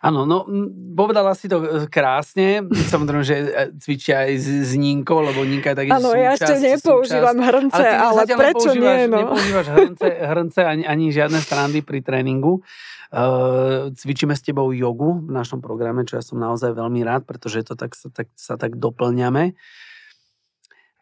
Áno, 0.00 0.24
no 0.24 0.48
povedala 0.96 1.32
si 1.36 1.46
to 1.46 1.60
e, 1.60 1.68
krásne. 1.90 2.64
Samozrejme, 2.92 3.24
že 3.24 3.36
e, 3.36 3.44
cvičia 3.80 4.28
aj 4.28 4.32
s, 4.38 4.46
s 4.68 4.72
Ninkou, 4.76 5.20
lebo 5.20 5.42
Ninka 5.42 5.72
je 5.72 5.84
taký 5.84 5.90
Áno, 5.92 6.12
ja 6.16 6.36
ešte 6.36 6.56
nepoužívam 6.60 7.36
súčasť, 7.36 7.48
hrnce, 7.48 7.84
ale, 7.84 8.20
ale 8.22 8.22
prečo 8.36 8.70
nie? 8.72 8.96
No? 9.08 9.18
Nepoužívaš 9.26 9.66
hrnce, 9.72 10.08
hrnce 10.08 10.60
ani, 10.64 10.84
ani 10.84 11.04
žiadne 11.12 11.38
strandy 11.40 11.80
pri 11.84 12.00
tréningu. 12.00 12.64
Uh, 13.06 13.94
cvičíme 13.94 14.34
s 14.34 14.42
tebou 14.42 14.74
jogu 14.74 15.22
v 15.22 15.30
našom 15.30 15.62
programe, 15.62 16.02
čo 16.02 16.18
ja 16.18 16.22
som 16.26 16.42
naozaj 16.42 16.74
veľmi 16.74 17.06
rád, 17.06 17.22
pretože 17.22 17.62
to 17.62 17.78
tak, 17.78 17.94
sa, 17.94 18.10
tak, 18.10 18.28
sa 18.34 18.58
tak 18.58 18.82
doplňame. 18.82 19.54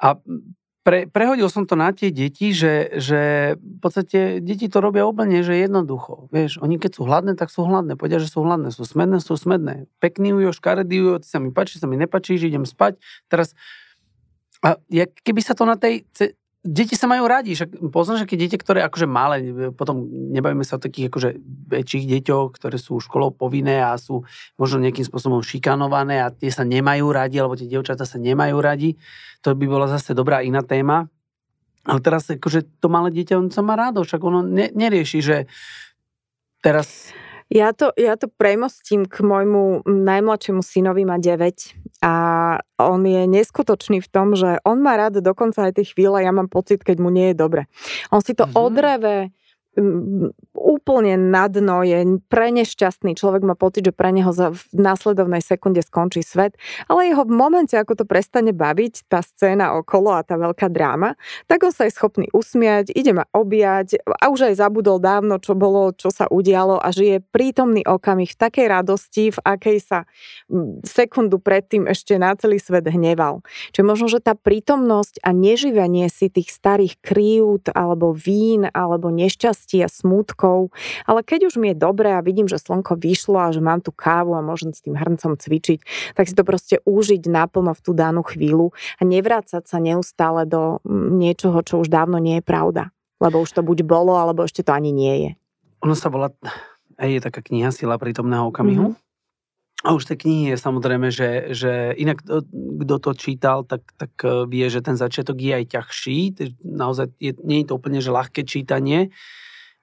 A 0.04 0.20
pre, 0.85 1.09
prehodil 1.09 1.49
som 1.49 1.64
to 1.64 1.75
na 1.75 1.90
tie 1.97 2.12
deti, 2.12 2.53
že, 2.53 3.01
že 3.01 3.55
v 3.57 3.79
podstate 3.81 4.44
deti 4.44 4.68
to 4.68 4.85
robia 4.85 5.09
úplne, 5.09 5.40
že 5.40 5.57
jednoducho. 5.57 6.29
Vieš, 6.29 6.61
oni 6.61 6.77
keď 6.77 7.01
sú 7.01 7.09
hladné, 7.09 7.33
tak 7.40 7.49
sú 7.49 7.64
hladné. 7.64 7.97
Povedia, 7.97 8.20
že 8.20 8.29
sú 8.29 8.44
hladné. 8.44 8.68
Sú 8.68 8.85
smedné, 8.85 9.25
sú 9.25 9.35
smedné. 9.35 9.88
Pekný 9.99 10.37
ujo, 10.37 10.53
škaredý 10.53 11.01
ujo, 11.01 11.25
ty 11.25 11.29
sa 11.33 11.40
mi 11.40 11.49
páči, 11.49 11.81
sa 11.81 11.88
mi 11.88 11.97
nepáči, 11.97 12.37
idem 12.37 12.68
spať. 12.68 13.01
Teraz, 13.33 13.57
a 14.61 14.77
jak, 14.92 15.16
keby 15.25 15.40
sa 15.40 15.57
to 15.57 15.64
na 15.64 15.81
tej 15.81 16.05
deti 16.64 16.96
sa 16.96 17.05
majú 17.05 17.29
radi, 17.29 17.53
však 17.53 17.92
poznám, 17.92 18.24
že 18.24 18.29
keď 18.33 18.38
dieťa, 18.40 18.59
ktoré 18.64 18.81
akože 18.88 19.05
malé, 19.05 19.37
potom 19.77 20.09
nebavíme 20.09 20.64
sa 20.64 20.81
o 20.81 20.83
takých 20.83 21.12
akože 21.12 21.29
väčších 21.68 22.09
deťoch, 22.09 22.57
ktoré 22.57 22.81
sú 22.81 22.96
školou 23.05 23.37
povinné 23.37 23.85
a 23.85 23.92
sú 24.00 24.24
možno 24.57 24.81
nejakým 24.81 25.05
spôsobom 25.05 25.44
šikanované 25.44 26.24
a 26.24 26.33
tie 26.33 26.48
sa 26.48 26.64
nemajú 26.64 27.05
radi, 27.12 27.37
alebo 27.37 27.61
tie 27.61 27.68
dievčatá 27.68 28.09
sa 28.09 28.16
nemajú 28.16 28.57
radi, 28.64 28.96
to 29.44 29.53
by 29.53 29.68
bola 29.68 29.92
zase 29.92 30.16
dobrá 30.16 30.40
iná 30.40 30.64
téma. 30.64 31.12
Ale 31.85 32.00
teraz 32.00 32.33
akože 32.33 32.81
to 32.81 32.88
malé 32.88 33.12
dieťa, 33.12 33.37
on 33.37 33.53
sa 33.53 33.61
má 33.61 33.77
rádo, 33.77 34.00
však 34.00 34.24
ono 34.24 34.40
ne, 34.40 34.72
nerieši, 34.72 35.20
že 35.20 35.37
teraz 36.64 37.12
ja 37.53 37.77
to, 37.77 37.92
ja 38.00 38.16
to 38.16 38.33
premostím 38.33 39.05
k 39.05 39.20
môjmu 39.20 39.85
najmladšiemu 39.85 40.64
synovi, 40.64 41.05
má 41.05 41.20
9 41.20 41.84
a 42.05 42.12
on 42.77 43.01
je 43.01 43.25
neskutočný 43.25 44.05
v 44.05 44.12
tom, 44.12 44.37
že 44.37 44.61
on 44.69 44.85
má 44.85 44.93
rád 45.01 45.25
dokonca 45.25 45.64
aj 45.64 45.81
tie 45.81 45.88
chvíle, 45.88 46.21
ja 46.21 46.37
mám 46.37 46.53
pocit, 46.53 46.85
keď 46.85 47.01
mu 47.01 47.09
nie 47.09 47.33
je 47.33 47.40
dobre. 47.40 47.64
On 48.12 48.21
si 48.21 48.37
to 48.37 48.45
mm-hmm. 48.45 48.61
odreve 48.61 49.14
úplne 50.54 51.18
na 51.18 51.50
dno, 51.50 51.82
je 51.82 52.22
pre 52.30 52.54
nešťastný. 52.54 53.18
Človek 53.18 53.42
má 53.42 53.58
pocit, 53.58 53.90
že 53.90 53.94
pre 53.94 54.14
neho 54.14 54.30
v 54.30 54.62
následovnej 54.70 55.42
sekunde 55.42 55.82
skončí 55.82 56.22
svet, 56.22 56.54
ale 56.87 57.10
jeho 57.10 57.26
v 57.26 57.34
momente, 57.34 57.74
ako 57.74 57.98
to 57.98 58.04
prestane 58.06 58.54
baviť, 58.54 59.10
tá 59.10 59.18
scéna 59.20 59.74
okolo 59.74 60.14
a 60.14 60.22
tá 60.22 60.38
veľká 60.38 60.70
dráma, 60.70 61.18
tak 61.50 61.66
on 61.66 61.74
sa 61.74 61.90
je 61.90 61.96
schopný 61.96 62.30
usmiať, 62.30 62.94
ide 62.94 63.12
ma 63.18 63.26
objať 63.34 63.98
a 64.06 64.30
už 64.30 64.54
aj 64.54 64.62
zabudol 64.62 65.02
dávno, 65.02 65.42
čo 65.42 65.58
bolo, 65.58 65.90
čo 65.90 66.14
sa 66.14 66.30
udialo 66.30 66.78
a 66.78 66.94
žije 66.94 67.26
prítomný 67.34 67.82
okamih 67.82 68.30
v 68.30 68.40
takej 68.40 68.66
radosti, 68.70 69.34
v 69.34 69.38
akej 69.42 69.78
sa 69.82 69.98
sekundu 70.87 71.42
predtým 71.42 71.90
ešte 71.90 72.14
na 72.14 72.38
celý 72.38 72.62
svet 72.62 72.87
hneval. 72.87 73.42
Čiže 73.74 73.84
možno, 73.84 74.06
že 74.06 74.22
tá 74.22 74.38
prítomnosť 74.38 75.18
a 75.26 75.34
neživenie 75.34 76.06
si 76.06 76.30
tých 76.30 76.54
starých 76.54 77.02
krívd 77.02 77.74
alebo 77.74 78.14
vín 78.14 78.70
alebo 78.70 79.10
nešťastí 79.10 79.63
bolesti 79.64 79.81
a 79.81 79.88
smutkov, 79.88 80.68
ale 81.09 81.24
keď 81.24 81.48
už 81.48 81.57
mi 81.57 81.72
je 81.72 81.81
dobré 81.81 82.12
a 82.12 82.20
vidím, 82.20 82.44
že 82.44 82.61
slnko 82.61 83.00
vyšlo 83.00 83.40
a 83.40 83.53
že 83.53 83.64
mám 83.64 83.81
tu 83.81 83.90
kávu 83.90 84.37
a 84.37 84.44
môžem 84.44 84.77
s 84.77 84.85
tým 84.85 84.94
hrncom 84.94 85.40
cvičiť, 85.40 86.12
tak 86.12 86.29
si 86.29 86.37
to 86.37 86.44
proste 86.44 86.85
užiť 86.85 87.24
naplno 87.24 87.72
v 87.72 87.81
tú 87.81 87.96
danú 87.96 88.20
chvíľu 88.20 88.77
a 89.00 89.03
nevrácať 89.09 89.64
sa 89.64 89.81
neustále 89.81 90.44
do 90.44 90.85
mm, 90.85 91.16
niečoho, 91.16 91.59
čo 91.64 91.81
už 91.81 91.88
dávno 91.88 92.20
nie 92.20 92.40
je 92.40 92.44
pravda. 92.44 92.92
Lebo 93.22 93.40
už 93.40 93.57
to 93.57 93.62
buď 93.64 93.88
bolo, 93.88 94.20
alebo 94.20 94.44
ešte 94.44 94.61
to 94.61 94.77
ani 94.77 94.92
nie 94.92 95.14
je. 95.24 95.31
Ono 95.81 95.96
sa 95.96 96.12
volá, 96.12 96.29
aj 97.00 97.09
je 97.09 97.20
taká 97.24 97.40
kniha 97.40 97.72
Sila 97.72 97.96
prítomného 97.96 98.53
okamihu. 98.53 98.92
Mm-hmm. 98.92 99.03
A 99.85 99.92
už 99.92 100.09
tej 100.09 100.24
knihy 100.24 100.57
je 100.57 100.57
samozrejme, 100.57 101.12
že, 101.12 101.53
že 101.53 101.92
inak 102.00 102.24
kto 102.24 102.96
to 103.05 103.12
čítal, 103.12 103.68
tak, 103.68 103.85
tak 104.00 104.16
e, 104.24 104.48
vie, 104.48 104.64
že 104.72 104.81
ten 104.81 104.96
začiatok 104.96 105.37
je 105.37 105.53
aj 105.53 105.64
ťažší. 105.77 106.18
Naozaj 106.64 107.12
je, 107.20 107.37
nie 107.44 107.61
je 107.61 107.68
to 107.68 107.77
úplne 107.77 108.00
že 108.00 108.09
ľahké 108.09 108.48
čítanie 108.48 109.12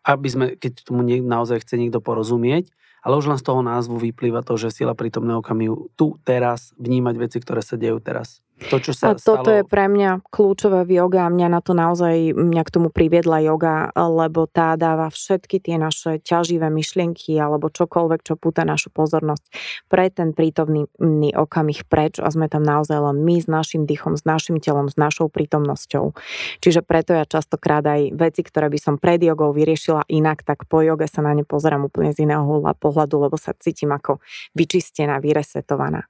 aby 0.02 0.28
sme, 0.30 0.46
keď 0.58 0.86
tomu 0.86 1.06
nie, 1.06 1.22
naozaj 1.22 1.62
chce 1.62 1.78
niekto 1.78 2.02
porozumieť, 2.02 2.70
ale 3.02 3.18
už 3.18 3.34
len 3.34 3.40
z 3.42 3.46
toho 3.46 3.62
názvu 3.66 3.98
vyplýva 3.98 4.46
to, 4.46 4.58
že 4.58 4.74
sila 4.74 4.94
prítomného 4.94 5.42
okamihu 5.42 5.90
tu, 5.98 6.22
teraz, 6.22 6.74
vnímať 6.78 7.16
veci, 7.18 7.38
ktoré 7.42 7.66
sa 7.66 7.78
dejú 7.78 7.98
teraz. 7.98 8.46
To, 8.70 8.78
čo 8.78 8.94
sa 8.94 9.12
a 9.12 9.18
toto 9.18 9.50
stalo... 9.50 9.58
je 9.58 9.64
pre 9.66 9.90
mňa 9.90 10.22
kľúčové 10.30 10.86
v 10.86 11.02
yoga 11.02 11.26
a 11.26 11.34
mňa 11.34 11.48
na 11.50 11.60
to 11.66 11.74
naozaj, 11.74 12.38
mňa 12.38 12.62
k 12.62 12.74
tomu 12.74 12.94
priviedla 12.94 13.42
yoga, 13.42 13.90
lebo 13.98 14.46
tá 14.46 14.78
dáva 14.78 15.10
všetky 15.10 15.58
tie 15.58 15.82
naše 15.82 16.22
ťaživé 16.22 16.70
myšlienky 16.70 17.34
alebo 17.42 17.74
čokoľvek, 17.74 18.22
čo 18.22 18.38
púta 18.38 18.62
našu 18.62 18.94
pozornosť 18.94 19.44
pre 19.90 20.14
ten 20.14 20.38
prítomný 20.38 20.86
okamih 21.34 21.90
preč 21.90 22.22
a 22.22 22.30
sme 22.30 22.46
tam 22.52 22.62
naozaj 22.62 23.02
len 23.02 23.26
my 23.26 23.42
s 23.42 23.50
našim 23.50 23.90
dýchom, 23.90 24.14
s 24.14 24.30
našim 24.30 24.62
telom, 24.62 24.86
s 24.86 24.96
našou 25.00 25.32
prítomnosťou. 25.32 26.14
Čiže 26.62 26.86
preto 26.86 27.18
ja 27.18 27.26
častokrát 27.26 27.82
aj 27.82 28.14
veci, 28.14 28.46
ktoré 28.46 28.70
by 28.70 28.78
som 28.78 28.96
pred 29.02 29.18
jogou 29.26 29.50
vyriešila 29.58 30.06
inak, 30.12 30.46
tak 30.46 30.70
po 30.70 30.86
joge 30.86 31.10
sa 31.10 31.26
na 31.26 31.34
ne 31.34 31.42
pozerám 31.42 31.90
úplne 31.90 32.14
z 32.14 32.30
iného 32.30 32.46
pohľadu, 32.78 33.26
lebo 33.26 33.40
sa 33.42 33.58
cítim 33.58 33.90
ako 33.90 34.22
vyčistená, 34.54 35.18
vyresetovaná. 35.18 36.06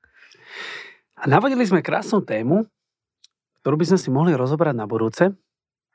A 1.21 1.29
navodili 1.29 1.62
sme 1.69 1.86
krásnu 1.86 2.25
tému, 2.25 2.65
ktorú 3.62 3.77
by 3.77 3.93
sme 3.93 3.99
si 4.01 4.10
mohli 4.10 4.34
rozobrať 4.34 4.73
na 4.73 4.89
budúce. 4.89 5.29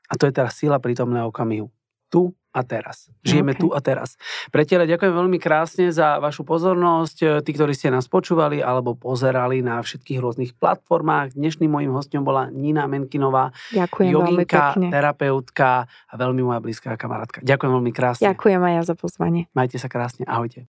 A 0.07 0.13
to 0.15 0.23
je 0.23 0.31
teraz 0.31 0.55
síla 0.55 0.79
prítomného 0.79 1.27
okamihu. 1.27 1.67
Tu 2.07 2.31
a 2.55 2.63
teraz. 2.63 3.11
Žijeme 3.27 3.51
okay. 3.51 3.59
tu 3.59 3.67
a 3.75 3.83
teraz. 3.83 4.15
Priatelia, 4.55 4.95
ďakujem 4.95 5.11
veľmi 5.11 5.35
krásne 5.35 5.91
za 5.91 6.23
vašu 6.23 6.47
pozornosť. 6.47 7.43
Tí, 7.43 7.51
ktorí 7.51 7.75
ste 7.75 7.91
nás 7.91 8.07
počúvali 8.07 8.63
alebo 8.63 8.95
pozerali 8.95 9.59
na 9.59 9.83
všetkých 9.83 10.15
rôznych 10.15 10.55
platformách. 10.55 11.35
Dnešným 11.35 11.67
mojim 11.67 11.91
hostom 11.91 12.23
bola 12.23 12.47
Nina 12.47 12.87
Menkinová, 12.87 13.51
ďakujem 13.75 14.15
joginka, 14.15 14.79
terapeutka 14.79 15.91
a 15.91 16.13
veľmi 16.15 16.39
moja 16.47 16.63
blízka 16.63 16.95
kamarátka. 16.95 17.43
Ďakujem 17.43 17.71
veľmi 17.75 17.91
krásne. 17.91 18.31
Ďakujem 18.31 18.61
aj 18.63 18.73
ja 18.79 18.83
za 18.87 18.95
pozvanie. 18.95 19.51
Majte 19.51 19.75
sa 19.75 19.91
krásne. 19.91 20.23
Ahojte. 20.23 20.71